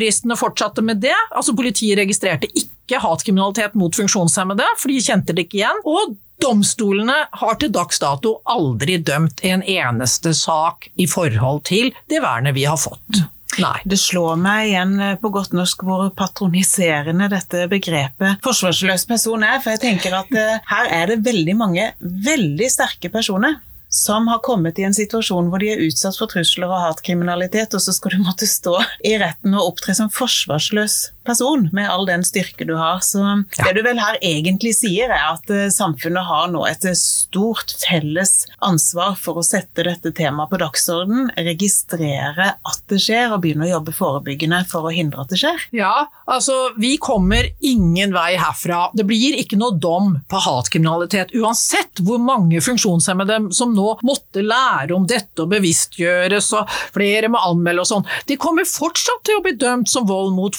Påtalejuristene 0.00 0.36
fortsatte 0.36 0.82
med 0.82 0.96
det. 0.96 1.16
altså 1.30 1.54
Politiet 1.54 1.98
registrerte 1.98 2.48
ikke 2.56 3.00
hatkriminalitet 3.00 3.74
mot 3.74 3.94
funksjonshemmede, 3.94 4.64
for 4.78 4.88
de 4.88 5.00
kjente 5.00 5.34
det 5.34 5.46
ikke 5.46 5.60
igjen. 5.60 5.82
Og 5.84 6.16
Domstolene 6.40 7.26
har 7.36 7.58
til 7.60 7.68
dags 7.68 8.00
dato 8.00 8.38
aldri 8.48 8.96
dømt 8.96 9.42
en 9.44 9.60
eneste 9.60 10.32
sak 10.32 10.88
i 10.96 11.04
forhold 11.04 11.66
til 11.68 11.92
det 12.08 12.22
vernet 12.24 12.56
vi 12.56 12.64
har 12.64 12.80
fått. 12.80 13.20
Nei. 13.60 13.76
Det 13.84 13.98
slår 14.00 14.38
meg 14.40 14.70
igjen 14.70 14.94
eh, 15.04 15.16
på 15.20 15.28
godt 15.34 15.52
norsk 15.52 15.82
hvor 15.84 16.06
patroniserende 16.16 17.28
dette 17.28 17.66
begrepet 17.68 18.40
forsvarsløs 18.46 19.04
person 19.10 19.44
er. 19.44 19.58
For 19.60 19.74
jeg 19.74 19.82
tenker 19.82 20.16
at 20.16 20.32
uh, 20.32 20.62
her 20.70 20.94
er 21.02 21.10
det 21.10 21.24
veldig 21.26 21.56
mange 21.58 21.90
veldig 22.00 22.70
sterke 22.72 23.10
personer 23.12 23.58
som 23.90 24.28
har 24.30 24.38
kommet 24.46 24.78
i 24.78 24.86
en 24.86 24.94
situasjon 24.94 25.50
hvor 25.50 25.62
de 25.62 25.72
er 25.72 25.82
utsatt 25.82 26.16
for 26.18 26.30
trusler 26.30 26.70
og 26.70 26.82
hatkriminalitet, 26.84 27.74
og 27.74 27.82
så 27.82 27.94
skal 27.94 28.14
du 28.14 28.22
måtte 28.22 28.46
stå 28.48 28.76
i 29.06 29.16
retten 29.20 29.56
og 29.58 29.72
opptre 29.72 29.96
som 29.98 30.12
forsvarsløs 30.14 31.00
person 31.26 31.68
med 31.72 31.88
all 31.90 32.06
den 32.08 32.24
styrke 32.26 32.66
du 32.68 32.74
har. 32.78 33.00
Så 33.04 33.22
ja. 33.22 33.66
det 33.66 33.74
du 33.76 33.82
vel 33.86 34.00
her 34.00 34.18
egentlig 34.24 34.74
sier, 34.78 35.12
er 35.12 35.34
at 35.34 35.52
uh, 35.52 35.68
samfunnet 35.72 36.26
har 36.26 36.50
nå 36.52 36.64
et 36.68 36.84
eh, 36.88 36.96
stort 36.96 37.74
felles 37.82 38.46
ansvar 38.64 39.16
for 39.20 39.40
å 39.40 39.44
sette 39.46 39.84
dette 39.86 40.12
temaet 40.16 40.50
på 40.52 40.60
dagsorden, 40.60 41.30
registrere 41.36 42.54
at 42.56 42.82
det 42.90 43.00
skjer, 43.02 43.34
og 43.34 43.42
begynne 43.44 43.68
å 43.68 43.72
jobbe 43.74 43.94
forebyggende 43.96 44.62
for 44.70 44.88
å 44.88 44.94
hindre 44.94 45.24
at 45.24 45.32
det 45.32 45.40
skjer. 45.42 45.66
Ja, 45.76 46.08
altså 46.30 46.56
vi 46.80 46.96
kommer 47.02 47.48
ingen 47.64 48.14
vei 48.16 48.34
herfra. 48.40 48.88
Det 48.96 49.06
blir 49.08 49.38
ikke 49.38 49.58
noe 49.60 49.76
dom 49.80 50.16
på 50.30 50.42
hatkriminalitet, 50.44 51.34
uansett 51.36 52.02
hvor 52.04 52.20
mange 52.22 52.62
funksjonshemmede 52.64 53.42
som 53.56 53.74
nå 53.76 53.96
måtte 54.06 54.44
lære 54.44 54.94
om 54.96 55.06
dette 55.08 55.44
og 55.44 55.52
bevisstgjøres, 55.54 56.50
og 56.58 56.70
flere 56.94 57.30
må 57.32 57.40
anmelde 57.50 57.84
og 57.84 57.90
sånn. 57.90 58.08
De 58.28 58.38
kommer 58.40 58.68
fortsatt 58.68 59.24
til 59.26 59.38
å 59.38 59.44
bli 59.44 59.54
dømt 59.60 59.90
som 59.90 60.08
vold 60.08 60.34
mot 60.36 60.56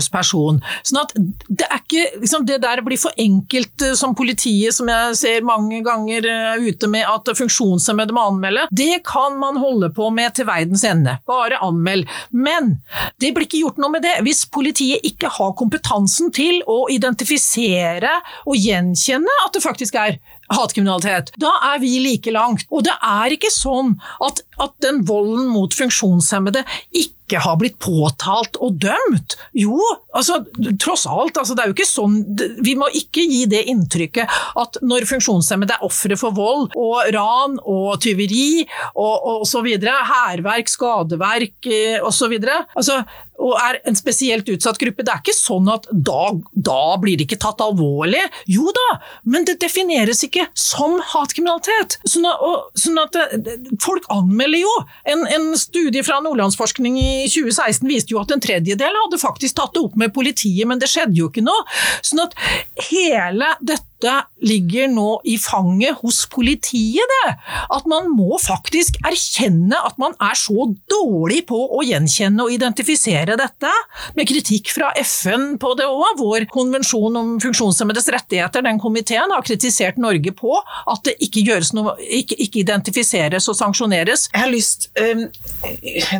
forsvarsløs 0.00 0.10
person. 0.10 0.60
Sånn 0.86 1.02
at 1.02 1.14
det 1.48 1.66
er 1.66 1.80
ikke 1.80 2.20
liksom, 2.20 2.46
Det 2.46 2.60
der 2.62 2.80
blir 2.82 2.98
for 2.98 3.12
enkelt 3.20 3.82
eh, 3.82 3.94
som 3.94 4.14
politiet, 4.14 4.74
som 4.74 4.88
jeg 4.88 5.16
ser 5.16 5.46
mange 5.46 5.82
ganger 5.84 6.26
er 6.26 6.60
ute 6.60 6.88
med 6.88 7.04
at 7.06 7.28
funksjonshemmede 7.36 8.14
må 8.16 8.26
anmelde. 8.30 8.66
Det 8.70 9.02
kan 9.06 9.38
man 9.38 9.60
holde 9.60 9.90
på 9.94 10.10
med 10.10 10.34
til 10.34 10.48
verdens 10.48 10.84
ende. 10.84 11.18
Bare 11.28 11.60
anmeld. 11.60 12.08
Men 12.32 12.78
det 13.20 13.34
blir 13.34 13.46
ikke 13.46 13.62
gjort 13.62 13.80
noe 13.80 13.92
med 13.92 14.04
det 14.06 14.18
hvis 14.24 14.46
politiet 14.50 15.04
ikke 15.06 15.30
har 15.36 15.54
kompetansen 15.58 16.32
til 16.34 16.62
å 16.66 16.86
identifisere 16.90 18.12
og 18.46 18.56
gjenkjenne 18.56 19.40
at 19.46 19.56
det 19.56 19.64
faktisk 19.64 19.98
er 20.00 20.18
hatkriminalitet. 20.50 21.32
Da 21.40 21.52
er 21.72 21.80
vi 21.82 21.98
like 22.02 22.32
langt. 22.34 22.66
Og 22.74 22.84
det 22.86 22.94
er 23.06 23.34
ikke 23.34 23.52
sånn 23.54 23.94
at, 24.24 24.42
at 24.60 24.76
den 24.84 25.02
volden 25.08 25.48
mot 25.52 25.74
funksjonshemmede 25.76 26.64
ikke 26.96 27.38
har 27.38 27.58
blitt 27.60 27.76
påtalt 27.78 28.58
og 28.58 28.80
dømt. 28.82 29.36
Jo, 29.54 29.78
altså, 30.16 30.40
tross 30.82 31.04
alt. 31.06 31.38
Altså, 31.38 31.54
det 31.54 31.62
er 31.62 31.70
jo 31.70 31.76
ikke 31.76 31.86
sånn 31.86 32.16
Vi 32.66 32.74
må 32.78 32.88
ikke 32.98 33.22
gi 33.22 33.44
det 33.50 33.62
inntrykket 33.70 34.34
at 34.58 34.80
når 34.82 35.06
funksjonshemmede 35.06 35.76
er 35.76 35.86
ofre 35.86 36.18
for 36.18 36.34
vold 36.34 36.74
og 36.74 37.12
ran 37.14 37.58
og 37.62 38.00
tyveri 38.02 38.66
og, 38.98 39.44
osv., 39.46 39.70
hærverk, 40.10 40.70
skadeverk 40.70 41.70
eh, 41.70 42.02
osv. 42.02 42.34
Altså, 42.74 43.02
og 43.40 43.56
er 43.56 43.78
en 43.88 43.96
spesielt 43.96 44.48
utsatt 44.52 44.78
gruppe. 44.80 45.04
Det 45.06 45.12
er 45.14 45.22
ikke 45.22 45.36
sånn 45.36 45.68
at 45.72 45.86
da, 45.90 46.32
da, 46.52 46.80
blir 47.00 47.18
det 47.18 47.26
ikke 47.26 47.40
tatt 47.40 47.62
alvorlig. 47.64 48.22
Jo 48.50 48.72
da, 48.76 48.88
men 49.32 49.46
det 49.48 49.58
defineres 49.62 50.22
ikke 50.26 50.46
som 50.58 50.98
hatkriminalitet. 51.12 51.98
Sånn 52.04 52.28
at, 52.28 52.42
og, 52.44 52.68
sånn 52.78 53.00
at 53.00 53.16
det, 53.46 53.56
folk 53.82 54.08
anmelder 54.12 54.49
jo. 54.58 54.70
En, 55.04 55.26
en, 55.26 55.52
studie 55.58 56.02
fra 56.06 56.20
Nordlandsforskning 56.24 56.98
i 57.00 57.12
2016 57.30 57.86
viste 57.88 58.14
jo 58.14 58.20
at 58.22 58.32
en 58.34 58.42
tredjedel 58.42 58.98
hadde 59.04 59.20
faktisk 59.20 59.58
tatt 59.58 59.74
det 59.76 59.84
opp 59.84 59.96
med 60.00 60.14
politiet, 60.14 60.66
men 60.68 60.80
det 60.80 60.90
skjedde 60.90 61.18
jo 61.18 61.30
ikke 61.30 61.44
noe. 61.44 61.66
Sånn 62.06 62.24
at 62.24 62.34
hele 62.90 63.54
dette 63.60 63.89
dette 64.00 64.26
ligger 64.40 64.88
nå 64.88 65.20
i 65.28 65.36
fanget 65.40 65.98
hos 66.00 66.24
politiet, 66.32 67.04
det. 67.10 67.32
At 67.72 67.86
man 67.90 68.08
må 68.14 68.38
faktisk 68.40 68.96
erkjenne 69.04 69.76
at 69.76 69.98
man 70.00 70.14
er 70.22 70.36
så 70.38 70.68
dårlig 70.90 71.42
på 71.50 71.58
å 71.76 71.82
gjenkjenne 71.84 72.46
og 72.46 72.54
identifisere 72.54 73.36
dette, 73.36 73.72
med 74.16 74.28
kritikk 74.28 74.72
fra 74.72 74.92
FN 75.04 75.58
på 75.60 75.74
det 75.78 75.88
òg. 75.88 76.20
Vår 76.20 76.46
konvensjon 76.52 77.16
om 77.20 77.34
funksjonshemmedes 77.42 78.08
rettigheter, 78.14 78.64
den 78.64 78.80
komiteen, 78.80 79.30
har 79.30 79.44
kritisert 79.46 80.00
Norge 80.00 80.32
på 80.36 80.56
at 80.60 81.04
det 81.06 81.16
ikke 81.24 81.44
gjøres 81.46 81.74
noe, 81.76 81.96
ikke, 82.00 82.38
ikke 82.40 82.62
identifiseres 82.64 83.48
og 83.50 83.58
sanksjoneres. 83.58 84.28
Jeg 84.32 84.44
har 84.44 84.52
lyst 84.52 84.88
um, 84.96 85.26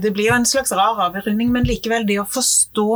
Det 0.03 0.13
blir 0.13 0.31
jo 0.31 0.37
en 0.37 0.49
slags 0.49 0.75
rar 0.77 1.01
avrunding, 1.07 1.51
men 1.55 1.69
likevel 1.69 2.07
det 2.09 2.21
å 2.21 2.29
forstå 2.29 2.89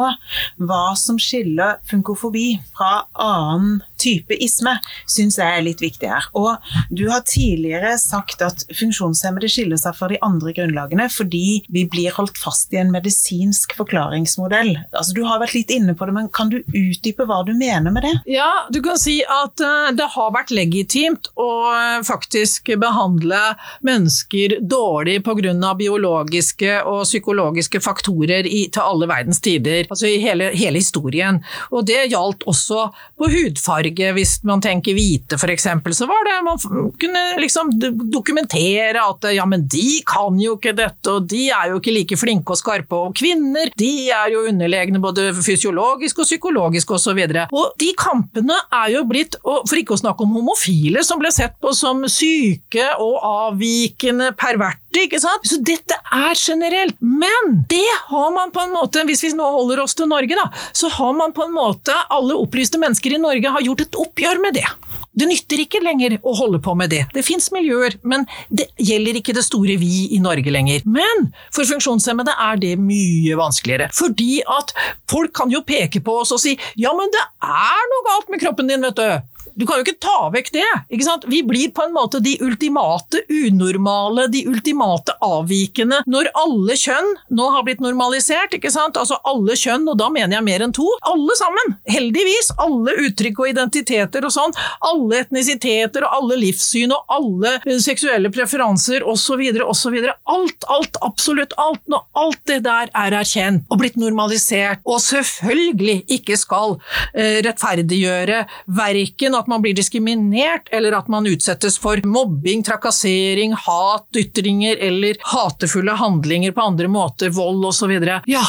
hva 0.69 0.85
som 0.99 1.19
skiller 1.21 1.81
funkofobi 1.89 2.59
fra 2.75 3.05
annen 3.21 3.81
type 4.05 4.39
isme, 4.45 4.77
syns 5.11 5.39
jeg 5.41 5.49
er 5.49 5.65
litt 5.67 5.83
viktig 5.83 6.11
her. 6.11 6.29
Og 6.39 6.57
du 6.95 7.07
har 7.11 7.25
tidligere 7.29 7.95
sagt 8.01 8.43
at 8.45 8.65
funksjonshemmede 8.75 9.51
skiller 9.51 9.81
seg 9.81 9.97
fra 9.99 10.11
de 10.13 10.21
andre 10.25 10.55
grunnlagene 10.57 11.09
fordi 11.13 11.65
vi 11.73 11.85
blir 11.91 12.15
holdt 12.17 12.39
fast 12.41 12.73
i 12.75 12.81
en 12.81 12.93
medisinsk 12.95 13.75
forklaringsmodell. 13.79 14.75
Altså, 14.93 15.15
du 15.17 15.23
har 15.27 15.41
vært 15.43 15.57
litt 15.57 15.73
inne 15.75 15.95
på 15.97 16.09
det, 16.09 16.17
men 16.17 16.31
kan 16.35 16.51
du 16.53 16.61
utdype 16.63 17.27
hva 17.29 17.43
du 17.47 17.53
mener 17.57 17.93
med 17.95 18.07
det? 18.07 18.15
Ja, 18.35 18.67
du 18.73 18.81
kan 18.85 18.99
si 19.01 19.21
at 19.23 19.61
uh, 19.63 19.91
det 19.95 20.09
har 20.15 20.33
vært 20.35 20.53
legitimt 20.55 21.31
å 21.41 21.51
uh, 21.71 22.05
faktisk 22.07 22.73
behandle 22.81 23.41
mennesker 23.87 24.59
dårlig 24.61 25.21
pga. 25.25 25.75
biologiske 25.79 26.81
og 26.89 27.05
psykologiske 27.05 27.81
faktorer 27.85 28.47
i, 28.47 28.67
til 28.73 28.83
alle 28.83 29.09
verdens 29.11 29.41
tider, 29.45 29.89
altså 29.89 30.09
i 30.11 30.21
hele, 30.23 30.51
hele 30.55 30.81
historien. 30.81 31.41
Og 31.71 31.87
det 31.89 32.07
gjaldt 32.13 32.47
også 32.51 32.89
på 33.19 33.31
hudfarge 33.33 33.94
farge, 33.95 34.13
hvis 34.15 34.43
man 34.45 34.61
tenker 34.61 34.95
hvite 34.95 35.37
f.eks., 35.37 35.67
så 35.97 36.07
var 36.07 36.25
det 36.25 36.43
Man 36.45 36.59
kunne 37.01 37.41
liksom 37.41 37.71
dokumentere 38.11 39.01
at 39.01 39.25
ja, 39.35 39.45
men 39.47 39.67
de 39.69 40.03
kan 40.07 40.39
jo 40.39 40.57
ikke 40.57 40.75
dette, 40.75 41.11
og 41.11 41.29
de 41.29 41.49
er 41.51 41.71
jo 41.71 41.81
ikke 41.81 41.95
like 41.95 42.17
flinke 42.17 42.53
og 42.53 42.59
skarpe, 42.59 42.95
og 42.95 43.15
kvinner 43.17 43.71
de 43.79 44.11
er 44.11 44.33
jo 44.33 44.47
underlegne 44.49 45.01
både 45.01 45.33
fysiologisk 45.35 46.19
og 46.19 46.29
psykologisk 46.29 46.91
osv. 46.91 47.15
Og, 47.15 47.35
så 47.35 47.47
og 47.55 47.75
de 47.81 47.93
kampene 47.97 48.57
er 48.73 48.95
jo 48.95 49.05
blitt, 49.09 49.39
for 49.43 49.77
ikke 49.79 49.97
å 49.97 50.01
snakke 50.01 50.25
om 50.25 50.35
homofile, 50.39 51.05
som 51.05 51.21
ble 51.21 51.33
sett 51.35 51.57
på 51.61 51.73
som 51.77 52.05
syke 52.11 52.87
og 53.01 53.19
avvikende, 53.25 54.33
perverte 54.39 54.83
ikke 55.03 55.21
sant? 55.23 55.47
Så 55.49 55.59
dette 55.65 55.97
er 56.15 56.37
generelt. 56.39 56.97
Men 57.01 57.65
det 57.71 57.87
har 58.11 58.31
man 58.35 58.53
på 58.55 58.63
en 58.65 58.75
måte, 58.75 59.03
hvis 59.09 59.25
vi 59.27 59.33
nå 59.35 59.47
holder 59.57 59.83
oss 59.85 59.97
til 59.99 60.09
Norge, 60.11 60.37
da, 60.39 60.49
så 60.77 60.91
har 60.93 61.15
man 61.17 61.35
på 61.35 61.45
en 61.47 61.55
måte 61.55 61.95
Alle 62.15 62.37
opplyste 62.39 62.79
mennesker 62.81 63.17
i 63.17 63.21
Norge 63.21 63.51
har 63.51 63.65
gjort 63.65 63.74
et 63.83 63.99
oppgjør 63.99 64.43
med 64.43 64.55
det. 64.61 64.67
Det 65.15 65.29
nytter 65.31 65.63
ikke 65.63 65.83
lenger 65.83 66.17
å 66.27 66.33
holde 66.35 66.59
på 66.63 66.75
med 66.79 66.91
det. 66.91 67.05
Det 67.15 67.23
fins 67.27 67.47
miljøer, 67.55 67.95
men 68.03 68.27
det 68.51 68.67
gjelder 68.83 69.21
ikke 69.21 69.35
det 69.37 69.45
store 69.47 69.77
vi 69.79 70.09
i 70.17 70.19
Norge 70.23 70.51
lenger. 70.51 70.83
Men 70.91 71.29
for 71.55 71.69
funksjonshemmede 71.69 72.35
er 72.35 72.59
det 72.63 72.73
mye 72.83 73.39
vanskeligere. 73.39 73.91
Fordi 73.95 74.41
at 74.43 74.75
folk 75.11 75.35
kan 75.37 75.55
jo 75.55 75.63
peke 75.67 76.03
på 76.03 76.19
oss 76.25 76.35
og 76.35 76.43
si 76.43 76.57
ja, 76.81 76.91
men 76.99 77.15
det 77.15 77.23
er 77.47 77.87
noe 77.93 78.09
galt 78.11 78.35
med 78.35 78.43
kroppen 78.43 78.71
din, 78.71 78.83
vet 78.83 78.99
du. 78.99 79.34
Du 79.55 79.67
kan 79.67 79.79
jo 79.79 79.85
ikke 79.87 80.01
ta 80.03 80.29
vekk 80.35 80.51
det. 80.55 80.67
ikke 80.91 81.07
sant? 81.07 81.27
Vi 81.31 81.43
blir 81.47 81.71
på 81.75 81.85
en 81.85 81.95
måte 81.95 82.21
de 82.25 82.35
ultimate 82.43 83.23
unormale, 83.31 84.27
de 84.33 84.45
ultimate 84.51 85.15
avvikende, 85.25 86.01
når 86.11 86.31
alle 86.39 86.77
kjønn 86.79 87.11
nå 87.35 87.49
har 87.55 87.67
blitt 87.67 87.83
normalisert. 87.85 88.57
ikke 88.57 88.73
sant? 88.75 88.99
Altså 89.01 89.19
alle 89.29 89.57
kjønn, 89.59 89.87
og 89.91 89.99
da 90.01 90.11
mener 90.13 90.39
jeg 90.39 90.47
mer 90.47 90.65
enn 90.67 90.75
to. 90.75 90.87
Alle 91.07 91.37
sammen! 91.39 91.77
Heldigvis. 91.91 92.51
Alle 92.65 92.97
uttrykk 93.07 93.43
og 93.45 93.53
identiteter 93.53 94.27
og 94.27 94.35
sånn. 94.35 94.55
Alle 94.85 95.23
etnisiteter 95.25 96.07
og 96.07 96.19
alle 96.19 96.41
livssyn 96.43 96.95
og 96.95 97.15
alle 97.15 97.57
seksuelle 97.85 98.33
preferanser 98.35 99.07
osv. 99.07 99.43
osv. 99.65 99.99
Alt, 100.35 100.69
alt, 100.73 101.01
absolutt 101.07 101.55
alt. 101.61 101.83
Når 101.91 102.05
alt 102.25 102.43
det 102.51 102.61
der 102.67 102.91
er 102.91 103.19
erkjent 103.21 103.69
og 103.71 103.81
blitt 103.81 103.99
normalisert, 104.01 104.83
og 104.89 105.01
selvfølgelig 105.05 106.01
ikke 106.19 106.37
skal 106.41 106.77
eh, 107.13 107.41
rettferdiggjøre 107.45 108.45
verken 108.75 109.37
at 109.39 109.44
at 109.45 109.51
man 109.53 109.63
blir 109.65 109.77
diskriminert, 109.77 110.71
eller 110.73 110.97
at 110.97 111.09
man 111.13 111.29
utsettes 111.29 111.77
for 111.81 112.01
mobbing, 112.09 112.65
trakassering, 112.65 113.55
hat, 113.67 114.09
ytringer 114.17 114.81
eller 114.89 115.21
hatefulle 115.35 115.97
handlinger 116.01 116.57
på 116.57 116.65
andre 116.65 116.89
måter, 116.89 117.33
vold 117.35 117.65
osv., 117.69 117.93
ja, 118.27 118.45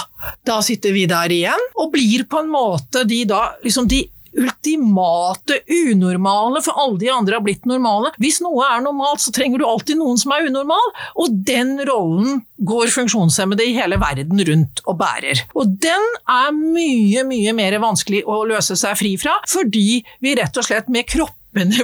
da 0.48 0.60
sitter 0.64 0.96
vi 0.96 1.06
der 1.10 1.32
igjen 1.32 1.70
og 1.76 1.92
blir 1.94 2.26
på 2.30 2.42
en 2.42 2.52
måte 2.54 3.04
de 3.08 3.24
da 3.30 3.42
liksom 3.64 3.90
de 3.92 4.06
ultimate 4.36 5.60
unormale, 5.71 6.62
for 6.65 6.80
alle 6.82 7.00
de 7.02 7.12
andre 7.13 7.38
har 7.38 7.45
blitt 7.45 7.65
normale. 7.69 8.12
Hvis 8.21 8.41
noe 8.43 8.65
er 8.67 8.84
normalt, 8.86 9.24
så 9.24 9.34
trenger 9.36 9.62
du 9.62 9.67
alltid 9.67 10.00
noen 10.00 10.19
som 10.21 10.34
er 10.36 10.50
unormal, 10.50 10.91
og 11.21 11.39
den 11.48 11.78
rollen 11.88 12.43
går 12.65 12.91
funksjonshemmede 12.93 13.65
i 13.65 13.76
hele 13.78 14.00
verden 14.02 14.41
rundt 14.50 14.84
og 14.86 15.00
bærer. 15.00 15.45
Og 15.58 15.71
den 15.84 16.12
er 16.32 16.52
mye, 16.56 17.26
mye 17.28 17.56
mer 17.58 17.80
vanskelig 17.84 18.24
å 18.28 18.43
løse 18.48 18.78
seg 18.80 19.00
fri 19.00 19.15
fra, 19.21 19.38
fordi 19.52 20.04
vi 20.24 20.38
rett 20.39 20.56
og 20.60 20.67
slett 20.67 20.91
med 20.91 21.08
kropp 21.10 21.36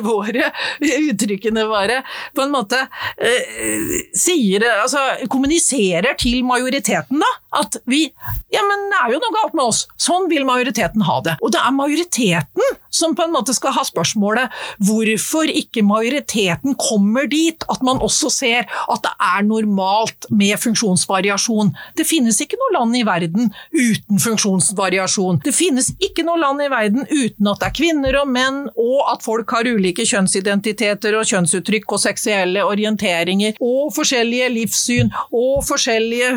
våre, 0.04 0.50
uttrykkene 0.84 1.64
våre, 1.70 2.02
på 2.36 2.44
en 2.44 2.52
måte 2.52 2.82
eh, 3.16 4.02
sier 4.12 4.66
Altså 4.68 5.30
kommuniserer 5.32 6.18
til 6.20 6.44
majoriteten, 6.44 7.22
da, 7.22 7.30
at 7.52 7.78
vi 7.86 8.04
Ja, 8.52 8.62
men 8.68 8.88
det 8.92 9.00
er 9.00 9.14
jo 9.14 9.20
noe 9.24 9.36
galt 9.36 9.56
med 9.56 9.66
oss. 9.72 9.86
Sånn 10.00 10.28
vil 10.32 10.46
majoriteten 10.48 11.04
ha 11.08 11.18
det. 11.24 11.38
Og 11.42 11.52
det 11.54 11.60
er 11.62 11.76
majoriteten 11.76 12.78
som 12.92 13.16
på 13.16 13.24
en 13.24 13.34
måte 13.34 13.54
skal 13.56 13.74
ha 13.76 13.84
spørsmålet 13.88 14.52
hvorfor 14.84 15.48
ikke 15.48 15.84
majoriteten 15.88 16.76
kommer 16.80 17.30
dit 17.32 17.64
at 17.72 17.84
man 17.88 18.02
også 18.04 18.32
ser 18.34 18.68
at 18.68 19.04
det 19.06 19.14
er 19.16 19.46
normalt 19.48 20.28
med 20.30 20.60
funksjonsvariasjon. 20.60 21.72
Det 21.98 22.06
finnes 22.08 22.42
ikke 22.44 22.60
noe 22.60 22.76
land 22.76 23.00
i 23.00 23.06
verden 23.08 23.52
uten 23.72 24.22
funksjonsvariasjon. 24.22 25.42
Det 25.46 25.56
finnes 25.56 25.92
ikke 26.04 26.26
noe 26.28 26.40
land 26.42 26.64
i 26.66 26.70
verden 26.72 27.08
uten 27.08 27.52
at 27.52 27.64
det 27.64 27.70
er 27.70 27.78
kvinner 27.80 28.20
og 28.22 28.32
menn, 28.32 28.62
og 28.76 29.00
at 29.14 29.24
folk 29.26 29.56
har 29.56 29.68
ulike 29.68 30.06
kjønnsidentiteter 30.08 31.16
og 31.18 31.28
kjønnsuttrykk 31.32 31.96
og 31.96 32.04
seksuelle 32.04 32.66
orienteringer, 32.68 33.58
og 33.64 33.92
forskjellige 33.96 34.50
livssyn 34.52 35.12
og 35.32 35.64
forskjellige 35.68 36.32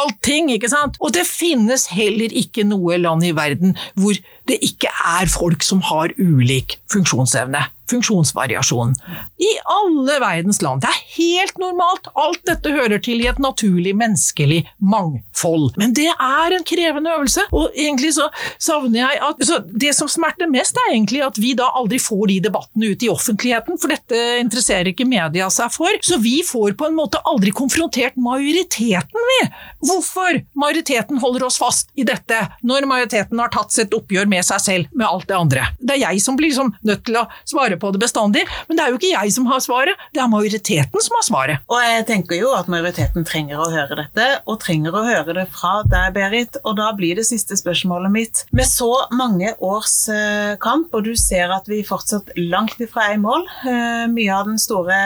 allting, 0.00 0.52
ikke 0.56 0.72
sant? 0.72 0.98
Og 1.00 1.14
det 1.16 1.26
finnes 1.28 1.88
heller 1.94 2.32
ikke 2.32 2.66
noe 2.66 2.98
land 3.00 3.24
i 3.26 3.34
verden 3.36 3.76
hvor 3.94 4.16
det 4.48 4.60
ikke 4.64 4.90
er 4.90 5.30
folk 5.30 5.64
som 5.66 5.82
har 5.88 6.14
ulik 6.18 6.78
funksjonsevne 6.92 7.66
funksjonsvariasjon. 7.90 8.94
I 9.38 9.50
alle 9.64 10.18
verdens 10.20 10.60
land. 10.62 10.82
Det 10.82 10.90
er 10.90 11.02
helt 11.16 11.58
normalt. 11.62 12.10
Alt 12.18 12.42
dette 12.48 12.72
hører 12.74 13.00
til 13.02 13.22
i 13.22 13.28
et 13.30 13.40
naturlig 13.42 13.94
menneskelig 13.98 14.62
mangfold. 14.78 15.72
Men 15.80 15.94
det 15.96 16.08
er 16.12 16.56
en 16.56 16.66
krevende 16.66 17.14
øvelse, 17.14 17.46
og 17.54 17.74
egentlig 17.74 18.14
så 18.16 18.28
savner 18.58 19.02
jeg 19.02 19.22
at 19.22 19.44
Det 19.76 19.92
som 19.94 20.08
smerter 20.10 20.48
mest, 20.50 20.76
er 20.76 20.94
egentlig 20.94 21.22
at 21.24 21.38
vi 21.38 21.52
da 21.58 21.68
aldri 21.78 21.98
får 22.02 22.26
de 22.30 22.38
debattene 22.48 22.90
ut 22.92 23.02
i 23.02 23.10
offentligheten, 23.12 23.78
for 23.78 23.92
dette 23.92 24.18
interesserer 24.40 24.90
ikke 24.90 25.06
media 25.08 25.48
seg 25.52 25.70
for. 25.74 26.00
Så 26.02 26.18
vi 26.22 26.40
får 26.46 26.74
på 26.78 26.88
en 26.88 26.96
måte 26.96 27.20
aldri 27.28 27.52
konfrontert 27.54 28.16
majoriteten, 28.20 29.26
vi. 29.30 29.38
Hvorfor 29.86 30.40
majoriteten 30.58 31.20
holder 31.22 31.46
oss 31.46 31.60
fast 31.60 31.92
i 31.94 32.06
dette, 32.06 32.40
når 32.66 32.88
majoriteten 32.88 33.40
har 33.40 33.52
tatt 33.54 33.74
sitt 33.74 33.94
oppgjør 33.96 34.28
med 34.30 34.35
seg 34.44 34.62
selv, 34.62 34.92
med 34.92 35.06
alt 35.08 35.28
det 35.28 35.36
andre. 35.36 35.68
Det 35.78 35.96
er 35.96 36.04
jeg 36.08 36.24
som 36.24 36.36
blir 36.36 36.50
liksom 36.50 36.74
nødt 36.86 37.04
til 37.06 37.20
å 37.20 37.26
svare 37.44 37.66
svare 37.66 37.80
på 37.80 37.90
det 37.90 37.98
bestandig, 37.98 38.44
men 38.68 38.76
det 38.76 38.84
er 38.84 38.92
jo 38.92 38.98
ikke 38.98 39.12
jeg 39.12 39.32
som 39.34 39.46
har 39.50 39.60
svaret, 39.60 39.96
det 40.14 40.20
er 40.20 40.28
majoriteten 40.30 41.02
som 41.02 41.16
har 41.16 41.24
svaret. 41.26 41.64
Og 41.68 41.80
jeg 41.82 42.06
tenker 42.06 42.38
jo 42.38 42.52
at 42.54 42.68
majoriteten 42.68 43.24
trenger 43.26 43.60
å 43.60 43.70
høre 43.70 43.96
dette, 44.02 44.26
og 44.46 44.60
trenger 44.60 44.94
å 44.94 45.04
høre 45.06 45.34
det 45.34 45.46
fra 45.52 45.82
deg, 45.86 46.12
Berit. 46.16 46.58
Og 46.64 46.76
da 46.78 46.92
blir 46.96 47.16
det 47.16 47.26
siste 47.28 47.56
spørsmålet 47.58 48.12
mitt. 48.12 48.44
Med 48.56 48.68
så 48.68 48.90
mange 49.12 49.54
års 49.60 50.08
eh, 50.12 50.56
kamp, 50.62 50.94
og 50.94 51.06
du 51.06 51.14
ser 51.18 51.52
at 51.54 51.68
vi 51.68 51.82
fortsatt 51.86 52.32
langt 52.36 52.80
ifra 52.80 53.10
er 53.10 53.16
i 53.16 53.22
mål, 53.22 53.46
eh, 53.66 54.06
mye 54.12 54.36
av 54.36 54.50
den 54.50 54.60
store 54.60 54.96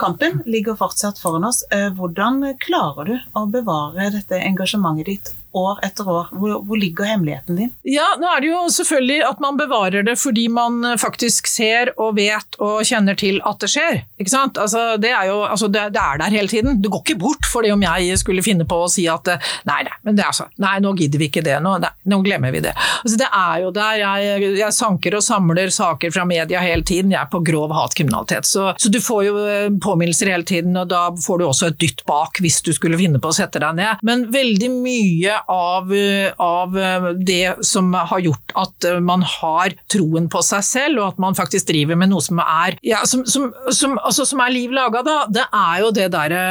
kampen 0.00 0.42
ligger 0.46 0.78
fortsatt 0.78 1.20
foran 1.22 1.48
oss, 1.48 1.64
eh, 1.70 1.88
hvordan 1.96 2.42
klarer 2.62 3.10
du 3.10 3.16
å 3.36 3.46
bevare 3.50 4.12
dette 4.14 4.40
engasjementet 4.40 5.10
ditt 5.10 5.34
år 5.56 5.80
etter 5.86 6.08
år. 6.08 6.30
Hvor, 6.36 6.58
hvor, 6.66 6.80
ligger 6.80 7.08
hemmeligheten 7.08 7.58
din? 7.60 7.72
Ja, 7.88 8.06
nå 8.20 8.28
er 8.30 8.44
det 8.44 8.50
jo 8.50 8.62
selvfølgelig 8.72 9.22
at 9.30 9.40
man 9.42 9.58
bevarer 9.60 10.04
det 10.06 10.16
fordi 10.20 10.46
man 10.52 10.82
eh, 10.84 10.98
faktisk 11.00 11.48
ser 11.50 11.92
og 11.96 12.16
vet 12.18 12.58
og 12.62 12.82
kjenner 12.86 13.16
til 13.18 13.40
at 13.46 13.60
det 13.62 13.70
skjer. 13.72 14.00
Ikke 14.20 14.32
sant? 14.32 14.60
Altså, 14.60 14.96
det, 15.00 15.12
er 15.16 15.30
jo, 15.30 15.40
altså, 15.46 15.70
det, 15.72 15.88
det, 15.96 16.02
er 16.02 16.20
der 16.22 16.36
hele 16.36 16.52
tiden. 16.52 16.80
Du 16.82 16.90
går 16.92 17.04
ikke 17.04 17.20
bort 17.24 17.48
for 17.48 17.66
det 17.66 17.72
om 17.74 17.84
jeg 17.84 18.18
skulle 18.20 18.44
finne 18.44 18.66
på 18.68 18.82
å 18.84 18.90
si 18.92 19.06
at 19.10 19.32
eh, 19.32 19.52
nei, 19.68 19.82
nei, 19.86 19.96
men 20.06 20.18
det 20.18 20.26
er 20.26 20.36
sånn. 20.36 20.52
nei 20.62 20.76
nå 20.84 20.92
gidder 20.98 21.22
vi 21.22 21.30
ikke 21.30 21.44
det, 21.46 21.58
nå, 21.64 21.76
nei, 21.82 21.92
nå 22.10 22.20
glemmer 22.26 22.54
vi 22.54 22.62
det. 22.66 22.74
Altså, 23.02 23.16
det 23.20 23.30
er 23.30 23.62
jo 23.64 23.72
der. 23.76 24.02
Jeg, 24.02 24.52
jeg, 24.60 24.72
sanker 24.76 25.16
og 25.16 25.24
samler 25.24 25.72
saker 25.72 26.12
fra 26.12 26.26
media 26.28 26.60
hele 26.62 26.84
tiden. 26.86 27.14
Jeg 27.14 27.22
er 27.22 27.30
på 27.32 27.40
grov 27.46 27.72
hatkriminalitet. 27.76 28.48
Så, 28.48 28.68
så 28.80 28.92
du 28.92 29.00
får 29.02 29.24
jo 29.28 29.40
eh, 29.46 29.68
påminnelser 29.82 30.32
hele 30.32 30.46
tiden, 30.46 30.76
og 30.78 30.90
da 30.92 31.08
får 31.26 31.40
du 31.40 31.46
også 31.48 31.70
et 31.72 31.80
dytt 31.82 32.04
bak 32.08 32.40
hvis 32.44 32.60
du 32.66 32.72
skulle 32.76 32.98
finne 33.00 33.20
på 33.22 33.32
å 33.32 33.36
sette 33.36 33.62
deg 33.62 33.78
ned. 33.78 34.04
Men 34.06 34.26
veldig 34.32 34.70
mye 34.74 35.40
av, 35.52 35.92
av, 36.42 36.74
det 37.18 37.54
som 37.66 37.92
har 37.94 38.22
gjort 38.24 38.54
at 38.58 38.86
man 39.02 39.22
har 39.26 39.74
troen 39.92 40.28
på 40.32 40.42
seg 40.44 40.64
selv, 40.66 41.00
og 41.00 41.14
at 41.14 41.22
man 41.22 41.38
faktisk 41.38 41.68
driver 41.70 41.98
med 41.98 42.10
noe 42.12 42.24
som 42.24 42.40
er, 42.42 42.78
ja, 42.86 43.02
som, 43.08 43.24
som, 43.28 43.48
som, 43.70 43.96
altså, 44.02 44.26
som 44.28 44.42
er 44.42 44.54
liv 44.54 44.74
laga, 44.74 45.04
da. 45.06 45.16
Det 45.30 45.46
er 45.46 45.80
jo 45.84 45.92
det 45.94 46.10
derre 46.14 46.42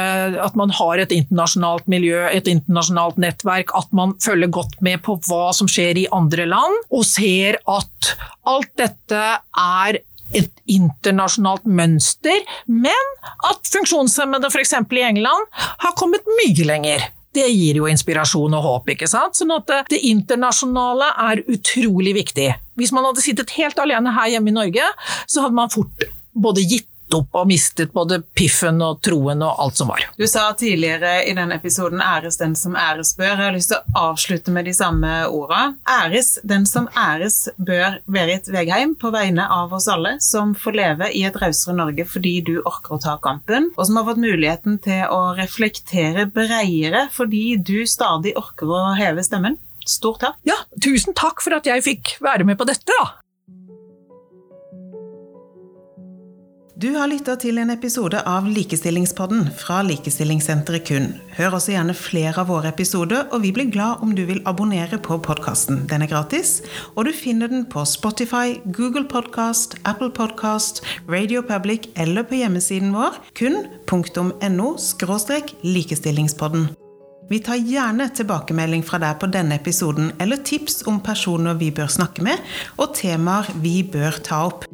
at 0.46 0.58
man 0.58 0.72
har 0.74 1.02
et 1.02 1.14
internasjonalt 1.14 1.88
miljø, 1.92 2.24
et 2.30 2.48
internasjonalt 2.50 3.20
nettverk, 3.22 3.74
at 3.76 3.92
man 3.96 4.16
følger 4.22 4.52
godt 4.56 4.80
med 4.84 5.02
på 5.06 5.18
hva 5.28 5.50
som 5.56 5.70
skjer 5.70 6.02
i 6.04 6.10
andre 6.14 6.48
land, 6.48 6.82
og 6.90 7.06
ser 7.08 7.60
at 7.70 8.12
alt 8.46 8.72
dette 8.78 9.24
er 9.60 10.00
et 10.34 10.62
internasjonalt 10.66 11.66
mønster, 11.70 12.40
men 12.66 13.12
at 13.46 13.68
funksjonshemmede 13.70 14.50
f.eks. 14.50 14.74
i 14.74 15.04
England 15.06 15.52
har 15.54 15.94
kommet 15.98 16.26
mye 16.40 16.66
lenger 16.66 17.06
det 17.36 17.46
gir 17.52 17.80
jo 17.80 17.88
inspirasjon 17.90 18.56
og 18.56 18.66
håp, 18.66 18.92
ikke 18.96 19.08
sant. 19.10 19.38
Sånn 19.38 19.54
at 19.54 19.68
det, 19.70 19.80
det 19.94 20.02
internasjonale 20.08 21.12
er 21.28 21.44
utrolig 21.52 22.16
viktig. 22.16 22.50
Hvis 22.80 22.92
man 22.96 23.08
hadde 23.08 23.24
sittet 23.24 23.54
helt 23.56 23.78
alene 23.82 24.14
her 24.16 24.34
hjemme 24.34 24.52
i 24.52 24.56
Norge, 24.56 24.90
så 25.28 25.46
hadde 25.46 25.58
man 25.58 25.72
fort 25.72 26.08
både 26.36 26.64
gitt 26.66 26.88
opp 27.14 27.36
og 27.38 27.48
mistet 27.50 27.92
både 27.94 28.20
piffen 28.36 28.80
og 28.82 29.00
troen 29.04 29.42
og 29.44 29.62
alt 29.62 29.80
som 29.80 29.90
var. 29.92 30.06
Du 30.18 30.26
sa 30.30 30.48
tidligere 30.58 31.24
i 31.28 31.34
denne 31.36 31.58
episoden 31.60 32.00
'æres 32.00 32.38
den 32.38 32.56
som 32.56 32.76
æres 32.76 33.14
bør'. 33.18 33.36
Jeg 33.36 33.44
har 33.44 33.52
lyst 33.52 33.68
til 33.68 33.78
å 33.78 34.10
avslutte 34.10 34.50
med 34.50 34.64
de 34.64 34.74
samme 34.74 35.26
orda. 35.28 35.74
Æres 35.86 36.38
den 36.44 36.66
som 36.66 36.88
æres 36.96 37.48
bør, 37.58 37.98
Berit 38.06 38.48
Vegheim, 38.48 38.94
på 38.94 39.10
vegne 39.10 39.46
av 39.50 39.72
oss 39.72 39.88
alle, 39.88 40.16
som 40.20 40.54
får 40.54 40.72
leve 40.72 41.12
i 41.12 41.24
et 41.24 41.36
rausere 41.36 41.76
Norge 41.76 42.04
fordi 42.04 42.40
du 42.40 42.60
orker 42.64 42.96
å 42.96 43.02
ta 43.02 43.18
kampen, 43.22 43.70
og 43.76 43.86
som 43.86 43.96
har 43.96 44.04
fått 44.04 44.22
muligheten 44.22 44.78
til 44.82 45.04
å 45.10 45.36
reflektere 45.36 46.26
breiere 46.26 47.08
fordi 47.12 47.56
du 47.56 47.86
stadig 47.86 48.36
orker 48.36 48.66
å 48.66 48.96
heve 48.96 49.22
stemmen. 49.22 49.58
Stort 49.86 50.20
takk. 50.24 50.40
Ja, 50.46 50.56
tusen 50.82 51.14
takk 51.14 51.40
for 51.44 51.54
at 51.54 51.68
jeg 51.68 51.84
fikk 51.86 52.16
være 52.24 52.44
med 52.44 52.58
på 52.58 52.66
dette, 52.66 52.90
da. 52.90 53.25
Du 56.76 56.90
har 56.92 57.08
lytta 57.08 57.38
til 57.40 57.56
en 57.56 57.70
episode 57.72 58.18
av 58.28 58.44
Likestillingspodden 58.52 59.46
fra 59.56 59.78
Likestillingssenteret 59.88 60.84
KUN. 60.84 61.06
Hør 61.38 61.54
også 61.56 61.72
gjerne 61.72 61.94
flere 61.96 62.42
av 62.42 62.50
våre 62.50 62.68
episoder, 62.68 63.22
og 63.32 63.46
vi 63.46 63.52
blir 63.56 63.70
glad 63.72 64.04
om 64.04 64.12
du 64.12 64.20
vil 64.28 64.42
abonnere 64.44 64.98
på 65.00 65.16
podkasten. 65.24 65.86
Den 65.88 66.04
er 66.04 66.12
gratis, 66.12 66.58
og 66.92 67.08
du 67.08 67.14
finner 67.16 67.48
den 67.48 67.64
på 67.64 67.86
Spotify, 67.88 68.58
Google 68.76 69.06
Podcast, 69.08 69.78
Apple 69.88 70.12
Podcast, 70.12 70.84
Radio 71.08 71.40
Public 71.40 71.88
eller 71.96 72.28
på 72.28 72.42
hjemmesiden 72.42 72.92
vår 72.92 73.16
kun.no 73.40 74.68
likestillingspodden. 75.64 76.68
Vi 77.32 77.40
tar 77.40 77.56
gjerne 77.56 78.12
tilbakemelding 78.12 78.84
fra 78.84 79.00
deg 79.00 79.16
på 79.16 79.32
denne 79.32 79.56
episoden, 79.56 80.12
eller 80.20 80.44
tips 80.44 80.82
om 80.84 81.00
personer 81.00 81.56
vi 81.56 81.72
bør 81.72 81.88
snakke 81.88 82.20
med, 82.28 82.36
og 82.76 82.92
temaer 83.00 83.48
vi 83.64 83.80
bør 83.80 84.20
ta 84.20 84.44
opp. 84.52 84.68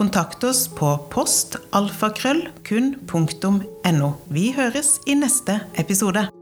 Kontakt 0.00 0.40
oss 0.48 0.64
på 0.72 0.94
postalfakrøllkun.no. 1.12 4.08
Vi 4.32 4.48
høres 4.56 4.96
i 5.04 5.12
neste 5.20 5.60
episode. 5.76 6.39